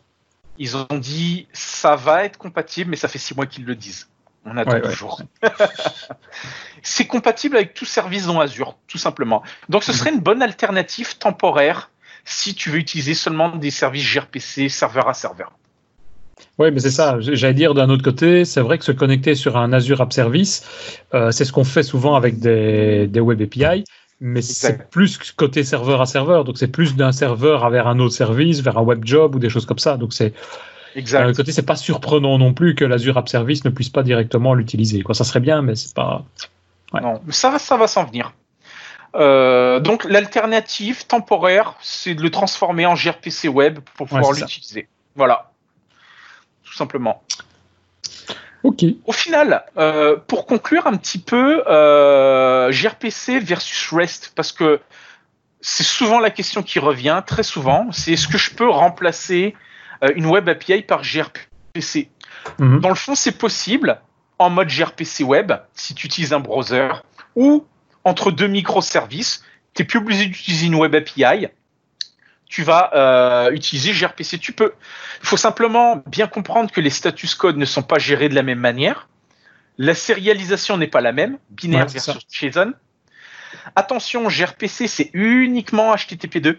[0.59, 4.09] Ils ont dit ça va être compatible, mais ça fait six mois qu'ils le disent.
[4.47, 5.23] On attend toujours.
[6.83, 9.43] C'est compatible avec tout service dans Azure, tout simplement.
[9.71, 11.91] Donc ce serait une bonne alternative temporaire
[12.27, 15.53] si tu veux utiliser seulement des services gRPC serveur à serveur.
[16.59, 17.17] Oui, mais c'est ça.
[17.21, 20.65] J'allais dire d'un autre côté, c'est vrai que se connecter sur un Azure App Service,
[21.13, 23.85] euh, c'est ce qu'on fait souvent avec des, Web API,
[24.21, 26.45] mais c'est plus côté serveur à serveur.
[26.45, 29.49] Donc c'est plus d'un serveur vers un autre service, vers un web job ou des
[29.49, 29.97] choses comme ça.
[29.97, 30.33] Donc c'est
[30.95, 34.05] d'un autre côté, c'est pas surprenant non plus que l'Azure App Service ne puisse pas
[34.05, 35.03] directement l'utiliser.
[35.03, 36.25] Quoi, ça serait bien, mais c'est pas.
[36.93, 38.33] Non, ça va, ça va s'en venir.
[39.17, 44.89] Euh, donc l'alternative temporaire, c'est de le transformer en gRPC web pour pouvoir l'utiliser.
[45.17, 45.51] Voilà
[46.75, 47.23] simplement.
[48.65, 48.85] Ok.
[49.05, 54.81] Au final, euh, pour conclure un petit peu, euh, gRPC versus REST, parce que
[55.61, 59.55] c'est souvent la question qui revient, très souvent, c'est est-ce que je peux remplacer
[60.03, 62.09] euh, une web API par gRPC
[62.59, 62.81] mhm.
[62.81, 64.01] Dans le fond, c'est possible
[64.39, 66.89] en mode gRPC web, si tu utilises un browser,
[67.37, 67.67] ou
[68.03, 69.45] entre deux microservices,
[69.75, 71.49] tu n'es plus obligé d'utiliser une web API,
[72.55, 74.39] tu vas euh, utiliser gRPC.
[74.39, 74.75] Tu peux.
[75.23, 78.45] Il faut simplement bien comprendre que les status codes ne sont pas gérés de la
[78.45, 79.09] même manière.
[79.77, 82.75] La sérialisation n'est pas la même, binaire versus JSON.
[83.75, 86.59] Attention, gRPC, c'est uniquement HTTP2.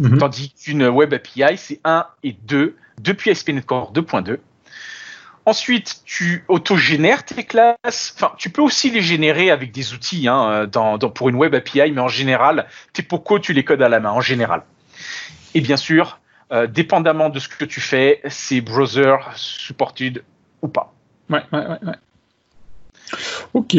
[0.00, 0.18] Mhm.
[0.18, 4.38] Tandis qu'une web API, c'est 1 et 2 depuis ASP.NET Core 2.2.
[5.46, 8.14] Ensuite, tu autogénères tes classes.
[8.16, 11.92] Enfin, tu peux aussi les générer avec des outils hein, dans, pour une web API,
[11.92, 14.62] mais en général, tes pocos, tu les codes à la main, en général.
[15.54, 16.18] Et bien sûr,
[16.52, 20.22] euh, dépendamment de ce que tu fais, c'est browser supported
[20.62, 20.92] ou pas.
[21.30, 21.78] Ouais, ouais, ouais.
[21.82, 21.94] ouais.
[23.54, 23.76] Ok.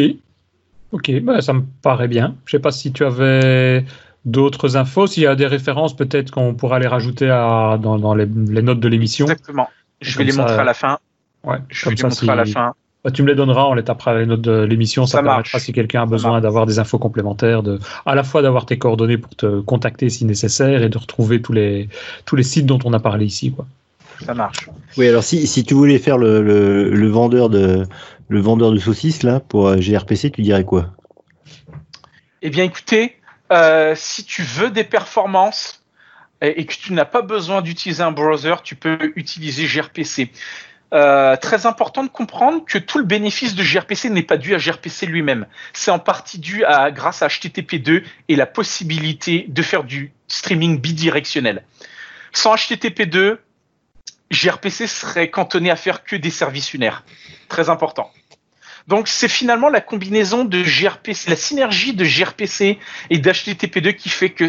[0.91, 2.36] Ok, bah, ça me paraît bien.
[2.45, 3.86] Je sais pas si tu avais
[4.26, 8.26] d'autres infos, s'il y a des références peut-être qu'on pourra les rajouter à, dans, les,
[8.26, 9.26] notes de l'émission.
[9.26, 9.70] Exactement.
[10.01, 10.99] Je vais les montrer à la fin.
[11.43, 12.73] Ouais, je comme ça, à la fin.
[13.03, 15.05] Bah, tu me les donneras, on les tapera à de l'émission.
[15.05, 18.41] Ça, ça permettra si quelqu'un a besoin d'avoir des infos complémentaires, de, à la fois
[18.41, 21.89] d'avoir tes coordonnées pour te contacter si nécessaire et de retrouver tous les,
[22.25, 23.51] tous les sites dont on a parlé ici.
[23.51, 23.65] Quoi.
[24.25, 24.69] ça marche.
[24.97, 27.85] Oui, alors si, si tu voulais faire le, le, le vendeur de
[28.29, 30.88] le vendeur de saucisses là pour euh, gRPC, tu dirais quoi?
[32.41, 33.15] Eh bien, écoutez,
[33.53, 35.81] euh, si tu veux des performances
[36.41, 40.29] et, et que tu n'as pas besoin d'utiliser un browser, tu peux utiliser gRPC.
[40.93, 44.57] Euh, très important de comprendre que tout le bénéfice de gRPC n'est pas dû à
[44.57, 45.45] gRPC lui-même.
[45.73, 50.79] C'est en partie dû à grâce à HTTP2 et la possibilité de faire du streaming
[50.79, 51.63] bidirectionnel.
[52.31, 53.38] Sans HTTP2,
[54.31, 57.03] gRPC serait cantonné à faire que des services unaires.
[57.49, 58.09] Très important.
[58.88, 62.79] Donc c'est finalement la combinaison de gRPC, la synergie de gRPC
[63.09, 64.45] et d'HTTP2 qui fait que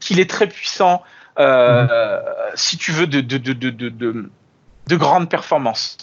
[0.00, 1.02] qu'il est très puissant.
[1.38, 2.22] Euh, mmh.
[2.54, 4.30] Si tu veux de, de, de, de,
[4.88, 5.96] de de grandes performances.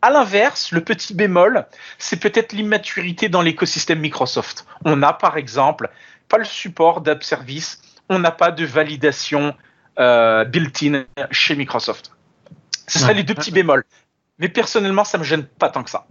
[0.00, 1.66] À l'inverse, le petit bémol,
[1.98, 4.64] c'est peut-être l'immaturité dans l'écosystème Microsoft.
[4.84, 5.90] On n'a par exemple
[6.28, 9.54] pas le support d'app service, on n'a pas de validation
[9.98, 12.12] euh, built-in chez Microsoft.
[12.86, 13.84] Ce seraient les deux petits bémols.
[14.38, 16.06] Mais personnellement, ça me gêne pas tant que ça.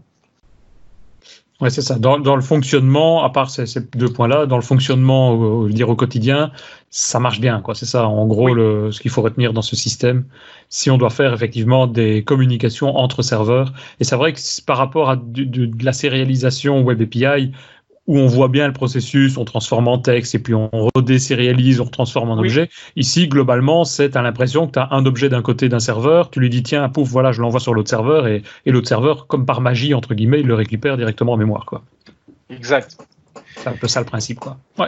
[1.60, 1.98] Ouais, c'est ça.
[1.98, 5.90] Dans, dans, le fonctionnement, à part ces, ces deux points-là, dans le fonctionnement, au, dire
[5.90, 6.52] au quotidien,
[6.92, 7.74] ça marche bien, quoi.
[7.74, 8.54] C'est ça, en gros, oui.
[8.54, 10.26] le, ce qu'il faut retenir dans ce système.
[10.70, 15.10] Si on doit faire effectivement des communications entre serveurs, et c'est vrai que par rapport
[15.10, 17.52] à du, de, de la sérialisation Web API,
[18.08, 21.86] où on voit bien le processus, on transforme en texte et puis on redésérialise, on
[21.86, 22.48] transforme en oui.
[22.48, 22.70] objet.
[22.96, 26.40] Ici, globalement, c'est à l'impression que tu as un objet d'un côté d'un serveur, tu
[26.40, 29.46] lui dis tiens, pouf, voilà, je l'envoie sur l'autre serveur et, et l'autre serveur, comme
[29.46, 31.66] par magie, entre guillemets, il le récupère directement en mémoire.
[31.66, 31.84] Quoi.
[32.50, 32.98] Exact.
[33.58, 34.40] C'est un peu ça le principe.
[34.40, 34.58] Quoi.
[34.80, 34.88] Ouais.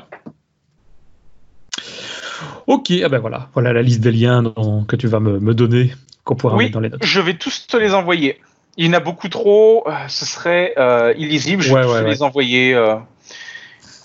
[2.67, 5.53] Ok, ah ben voilà, voilà la liste des liens dont, que tu vas me, me
[5.53, 5.91] donner,
[6.23, 7.03] qu'on pourra oui, mettre dans les notes.
[7.03, 8.39] Je vais tous te les envoyer.
[8.79, 11.61] Il y en a beaucoup trop, euh, ce serait euh, illisible.
[11.61, 12.73] Je vais ouais, les envoyer.
[12.73, 12.95] Euh,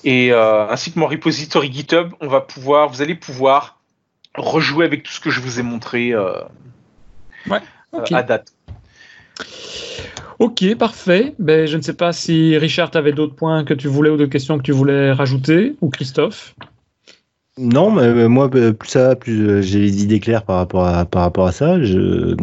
[0.02, 3.78] et ainsi que mon repository GitHub, on va pouvoir, vous allez pouvoir
[4.34, 6.12] rejouer avec tout ce que je vous ai montré
[7.92, 8.14] okay.
[8.14, 8.52] à date.
[10.40, 11.34] Ok, parfait.
[11.38, 14.16] Ben, je ne sais pas si Richard, tu avais d'autres points que tu voulais ou
[14.16, 16.54] d'autres questions que tu voulais rajouter, ou Christophe
[17.56, 21.22] non, mais euh, moi, plus ça plus j'ai les idées claires par rapport à, par
[21.22, 21.80] rapport à ça.
[21.82, 22.34] Je,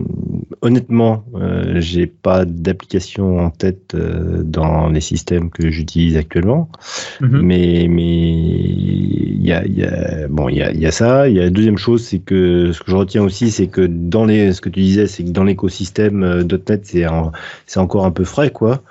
[0.61, 6.69] honnêtement, euh, j'ai pas d'application en tête euh, dans les systèmes que j'utilise actuellement.
[7.19, 7.41] Mm -hmm.
[7.41, 8.21] Mais mais
[9.41, 11.27] il y a, y a bon il y a, y a ça.
[11.27, 13.81] Il y a la deuxième chose, c'est que ce que je retiens aussi, c'est que
[13.85, 16.19] dans les ce que tu disais, c'est que dans l'écosystème
[16.69, 17.05] .NET, c'est
[17.65, 18.81] c'est encore un peu frais, quoi.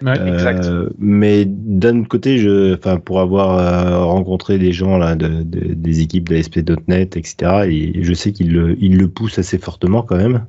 [0.00, 5.14] Ouais, euh, mais d'un autre côté, je, enfin, pour avoir euh, rencontré des gens là,
[5.14, 7.34] de, de, des équipes d'ASP.NET, etc.,
[7.68, 10.46] et je sais qu'ils le, ils le poussent assez fortement quand même.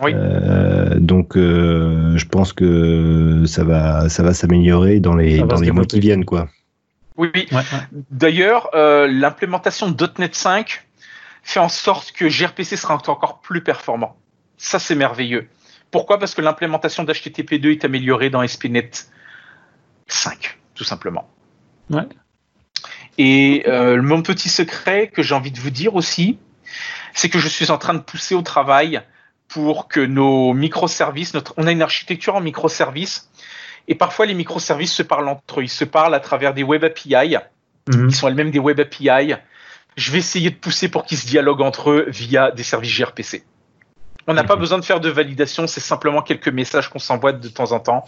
[0.00, 0.12] Oui.
[0.14, 5.70] Euh, donc, euh, je pense que ça va, ça va s'améliorer dans les, dans les
[5.70, 6.48] mois qui viennent, quoi.
[7.16, 7.30] Oui.
[7.34, 7.46] oui.
[7.50, 8.02] Ouais, ouais.
[8.10, 10.86] D'ailleurs, euh, l'implémentation de .NET 5
[11.42, 14.16] fait en sorte que gRPC sera encore plus performant.
[14.58, 15.48] Ça, c'est merveilleux.
[15.96, 16.18] Pourquoi?
[16.18, 18.90] Parce que l'implémentation d'HTTP2 est améliorée dans SPNet
[20.08, 21.26] 5, tout simplement.
[21.88, 22.02] Ouais.
[23.16, 26.38] Et euh, mon petit secret que j'ai envie de vous dire aussi,
[27.14, 29.00] c'est que je suis en train de pousser au travail
[29.48, 33.30] pour que nos microservices, notre, on a une architecture en microservices,
[33.88, 35.62] et parfois les microservices se parlent entre eux.
[35.62, 37.38] Ils se parlent à travers des web API,
[37.88, 38.08] -hmm.
[38.08, 39.34] qui sont elles-mêmes des web API.
[39.96, 43.44] Je vais essayer de pousser pour qu'ils se dialoguent entre eux via des services gRPC.
[44.26, 47.48] On n'a pas besoin de faire de validation, c'est simplement quelques messages qu'on s'envoie de
[47.48, 48.04] temps en temps.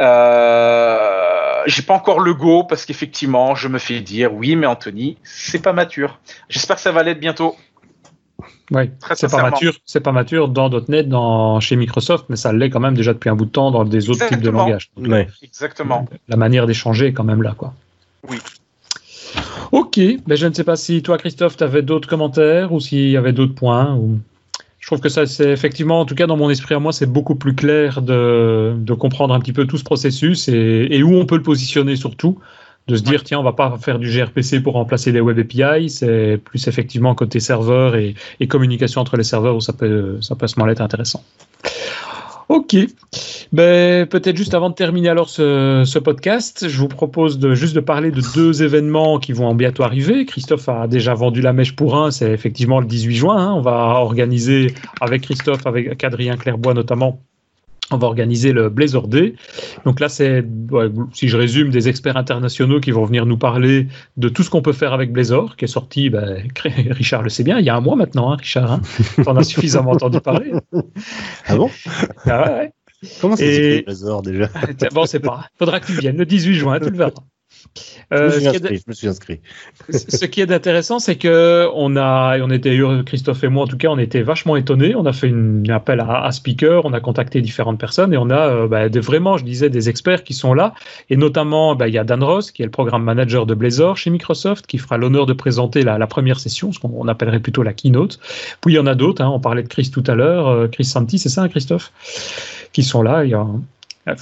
[0.00, 5.16] Euh, j'ai pas encore le go parce qu'effectivement, je me fais dire oui, mais Anthony,
[5.24, 6.20] c'est pas mature.
[6.48, 7.56] J'espère que ça va l'être bientôt.
[8.70, 12.70] Oui, c'est pas mature, c'est pas mature dans .NET, dans chez Microsoft, mais ça l'est
[12.70, 14.36] quand même déjà depuis un bout de temps dans des autres Exactement.
[14.36, 14.90] types de langages.
[14.96, 15.28] Donc, ouais.
[15.42, 16.06] Exactement.
[16.28, 17.74] La manière d'échanger est quand même là, quoi.
[18.28, 18.38] Oui.
[19.72, 23.10] Ok, ben je ne sais pas si toi, Christophe, tu avais d'autres commentaires ou s'il
[23.10, 23.94] y avait d'autres points.
[23.94, 24.18] Ou...
[24.80, 27.06] Je trouve que ça, c'est effectivement, en tout cas dans mon esprit à moi, c'est
[27.06, 31.14] beaucoup plus clair de, de, comprendre un petit peu tout ce processus et, et, où
[31.14, 32.38] on peut le positionner surtout.
[32.88, 35.90] De se dire, tiens, on va pas faire du gRPC pour remplacer les web API,
[35.90, 40.34] c'est plus effectivement côté serveur et, et, communication entre les serveurs où ça peut, ça
[40.34, 41.22] peut à ce moment-là être intéressant.
[42.50, 42.74] Ok.
[43.52, 47.80] Ben, peut-être juste avant de terminer alors ce, podcast, je vous propose de juste de
[47.80, 50.26] parler de deux événements qui vont bientôt arriver.
[50.26, 53.36] Christophe a déjà vendu la mèche pour un, c'est effectivement le 18 juin.
[53.36, 53.52] Hein.
[53.54, 57.20] On va organiser avec Christophe, avec Adrien Clairbois notamment,
[57.90, 59.34] on va organiser le Blazor Day.
[59.84, 60.44] Donc là, c'est,
[61.12, 64.62] si je résume, des experts internationaux qui vont venir nous parler de tout ce qu'on
[64.62, 66.42] peut faire avec Blazor, qui est sorti, ben,
[66.90, 68.72] Richard le sait bien, il y a un mois maintenant, hein, Richard.
[68.72, 68.80] Hein,
[69.26, 70.52] on a suffisamment entendu parler.
[71.46, 71.70] Ah bon?
[72.26, 72.72] Ah ouais, ouais.
[73.20, 74.48] Comment ça s'écrit Blazor déjà?
[74.92, 75.46] Bon, c'est pas.
[75.58, 77.12] Faudra que tu viennes le 18 juin, tu le verras.
[78.12, 79.40] Euh, je, me suis inscrit.
[79.90, 83.76] ce qui est intéressant, c'est que on a, on était, Christophe et moi en tout
[83.76, 84.94] cas, on était vachement étonnés.
[84.94, 88.30] On a fait une, un appel à, speaker, on a contacté différentes personnes et on
[88.30, 90.74] a euh, bah, vraiment, je disais, des experts qui sont là.
[91.08, 93.96] Et notamment, bah, il y a Dan Ross, qui est le programme manager de Blazor
[93.96, 97.72] chez Microsoft, qui fera l'honneur de présenter la, première session, ce qu'on appellerait plutôt la
[97.72, 98.18] keynote.
[98.60, 99.22] Puis il y en a d'autres.
[99.22, 101.92] Hein, on parlait de Chris tout à l'heure, euh, Chris Santi, c'est ça, hein, Christophe,
[102.72, 103.24] qui sont là.
[103.24, 103.46] Il y a,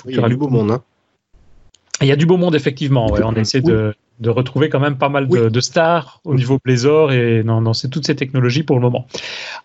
[0.07, 0.71] il y a du beau monde.
[0.73, 0.83] Hein.
[2.01, 3.07] Il y a du beau monde, effectivement.
[3.11, 3.95] On essaie de,
[4.27, 7.45] retrouver quand même pas mal de, stars au niveau Blazor et
[7.75, 9.07] c'est toutes ces technologies pour le moment.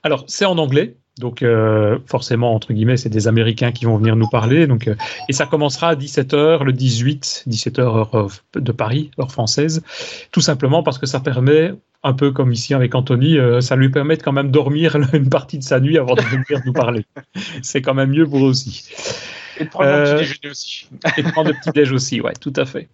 [0.03, 0.95] Alors, c'est en anglais.
[1.19, 4.65] Donc, euh, forcément, entre guillemets, c'est des Américains qui vont venir nous parler.
[4.65, 4.95] Donc, euh,
[5.29, 9.83] et ça commencera à 17h le 18, 17h heure de Paris, heure française.
[10.31, 11.71] Tout simplement parce que ça permet,
[12.01, 15.29] un peu comme ici avec Anthony, euh, ça lui permet de quand même dormir une
[15.29, 17.05] partie de sa nuit avant de venir nous parler.
[17.61, 18.89] C'est quand même mieux pour eux aussi.
[19.59, 20.89] Et de prendre le petit déjeuner aussi.
[21.17, 22.87] Et de prendre le petit déj aussi, ouais, tout à fait.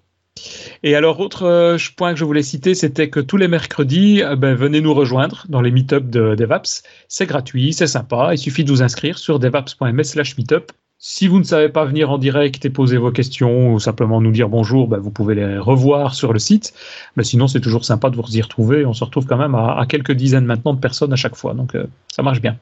[0.84, 4.36] Et alors, autre euh, point que je voulais citer, c'était que tous les mercredis, euh,
[4.36, 6.84] ben, venez nous rejoindre dans les meetups de DevApps.
[7.08, 8.30] C'est gratuit, c'est sympa.
[8.34, 10.72] Il suffit de vous inscrire sur devaps.ms meetup.
[11.02, 14.32] Si vous ne savez pas venir en direct et poser vos questions ou simplement nous
[14.32, 16.74] dire bonjour, ben, vous pouvez les revoir sur le site.
[17.16, 18.86] Mais sinon, c'est toujours sympa de vous y retrouver.
[18.86, 21.54] On se retrouve quand même à, quelques dizaines maintenant de personnes à chaque fois.
[21.54, 22.58] Donc, euh, ça marche bien.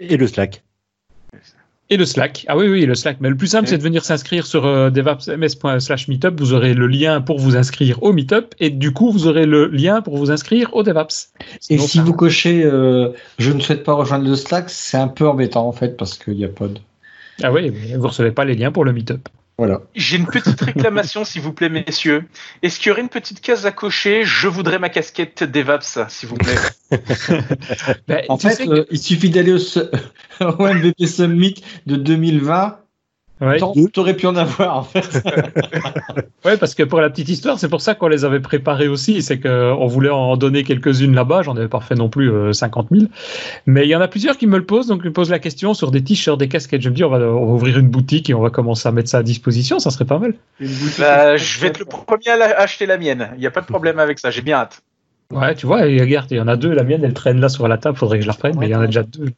[0.00, 0.62] Et le Slack
[1.90, 2.44] et le Slack.
[2.48, 3.18] Ah oui, oui, le Slack.
[3.20, 6.40] Mais le plus simple, c'est de venir s'inscrire sur euh, devapsms.slash meetup.
[6.40, 9.66] Vous aurez le lien pour vous inscrire au meetup et du coup, vous aurez le
[9.66, 11.32] lien pour vous inscrire au DevApps.
[11.70, 15.28] et si vous cochez euh, je ne souhaite pas rejoindre le Slack, c'est un peu
[15.28, 16.78] embêtant en fait parce qu'il n'y a pas de.
[17.42, 19.28] Ah oui, vous ne recevez pas les liens pour le meetup.
[19.56, 19.82] Voilà.
[19.94, 22.24] J'ai une petite réclamation, s'il vous plaît, messieurs.
[22.62, 26.28] Est-ce qu'il y aurait une petite case à cocher Je voudrais ma casquette DevApps, s'il
[26.28, 26.56] vous plaît.
[28.06, 29.58] Ben, en fait, euh, il suffit d'aller au,
[30.40, 31.54] au MVP Summit
[31.86, 32.78] de 2020
[33.40, 33.58] Ouais.
[33.92, 35.22] T'aurais pu en avoir en fait.
[36.44, 39.22] ouais, parce que pour la petite histoire, c'est pour ça qu'on les avait préparés aussi.
[39.22, 41.42] C'est qu'on voulait en donner quelques-unes là-bas.
[41.42, 43.10] J'en avais pas fait non plus 50 euh, 000.
[43.66, 44.86] Mais il y en a plusieurs qui me le posent.
[44.86, 46.82] Donc, ils me posent la question sur des t-shirts, des casquettes.
[46.82, 49.18] Je me dis, on va, ouvrir une boutique et on va commencer à mettre ça
[49.18, 49.80] à disposition.
[49.80, 50.34] Ça serait pas mal.
[50.98, 53.30] Bah, je vais être le premier à acheter la mienne.
[53.34, 54.30] Il n'y a pas de problème avec ça.
[54.30, 54.80] J'ai bien hâte.
[55.32, 56.72] Ouais, tu vois, regarde, il y en a deux.
[56.72, 57.98] La mienne, elle traîne là sur la table.
[57.98, 59.32] Faudrait que je la reprenne, mais il y en a déjà deux.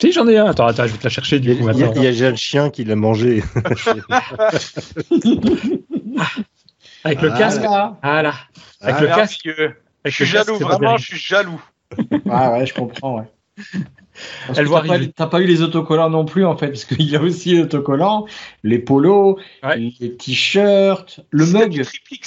[0.00, 0.46] Si, j'en ai un.
[0.46, 1.68] Attends, attends, je vais te la chercher du coup.
[1.70, 3.42] Il y, a, déjà le chien qui l'a mangé.
[7.04, 7.62] Avec le casque.
[8.02, 8.34] Voilà.
[8.80, 9.48] Avec le casque.
[10.04, 11.62] je suis jaloux, vraiment, je suis jaloux.
[12.28, 13.24] Ah ouais, je comprends, ouais.
[14.54, 14.82] Elle voit
[15.14, 17.60] t'as pas, eu les autocollants non plus en fait, parce qu'il y a aussi les
[17.60, 18.26] autocollants,
[18.64, 19.38] les polos,
[19.76, 21.84] les t-shirts, le mug.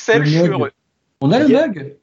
[0.07, 0.71] Le mug.
[1.21, 1.98] On a le mug?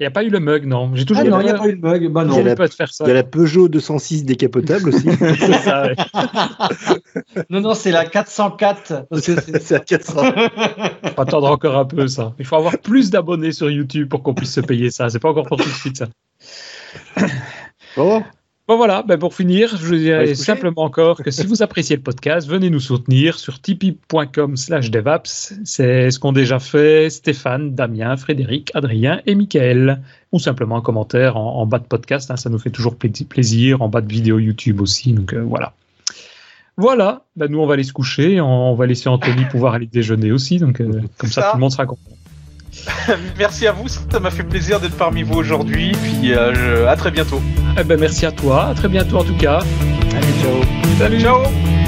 [0.00, 0.92] Il n'y a pas eu le mug, non.
[0.94, 2.08] J'ai toujours ah non, il n'y a pas eu le mug.
[2.08, 3.04] Bah non, il y a, la, faire ça.
[3.04, 5.06] Il y a la Peugeot 206 décapotable aussi.
[5.18, 5.94] c'est ça, ouais.
[7.50, 9.08] non, non, c'est la 404.
[9.12, 10.22] C'est la 400.
[11.04, 12.32] Il faut attendre encore un peu, ça.
[12.38, 15.10] Il faut avoir plus d'abonnés sur YouTube pour qu'on puisse se payer ça.
[15.10, 16.06] C'est pas encore pour tout de suite, ça.
[17.94, 18.24] Bon.
[18.70, 22.02] Bon voilà, ben pour finir, je vous dirais simplement encore que si vous appréciez le
[22.02, 25.54] podcast, venez nous soutenir sur tipeee.com slash devaps.
[25.64, 30.00] C'est ce qu'ont déjà fait Stéphane, Damien, Frédéric, Adrien et Michael.
[30.30, 33.88] Ou simplement un commentaire en, bas de podcast, hein, ça nous fait toujours plaisir, en
[33.88, 35.72] bas de vidéo YouTube aussi, donc euh, voilà.
[36.76, 40.30] Voilà, ben nous on va aller se coucher, on, va laisser Anthony pouvoir aller déjeuner
[40.30, 42.19] aussi, donc euh, comme ça tout le monde sera content.
[43.38, 45.92] merci à vous, ça m'a fait plaisir d'être parmi vous aujourd'hui.
[45.92, 47.40] Puis euh, à très bientôt.
[47.78, 49.60] Eh ben, merci à toi, à très bientôt en tout cas.
[50.12, 50.60] Allez, ciao.
[50.98, 51.20] Salut.
[51.20, 51.79] Ciao.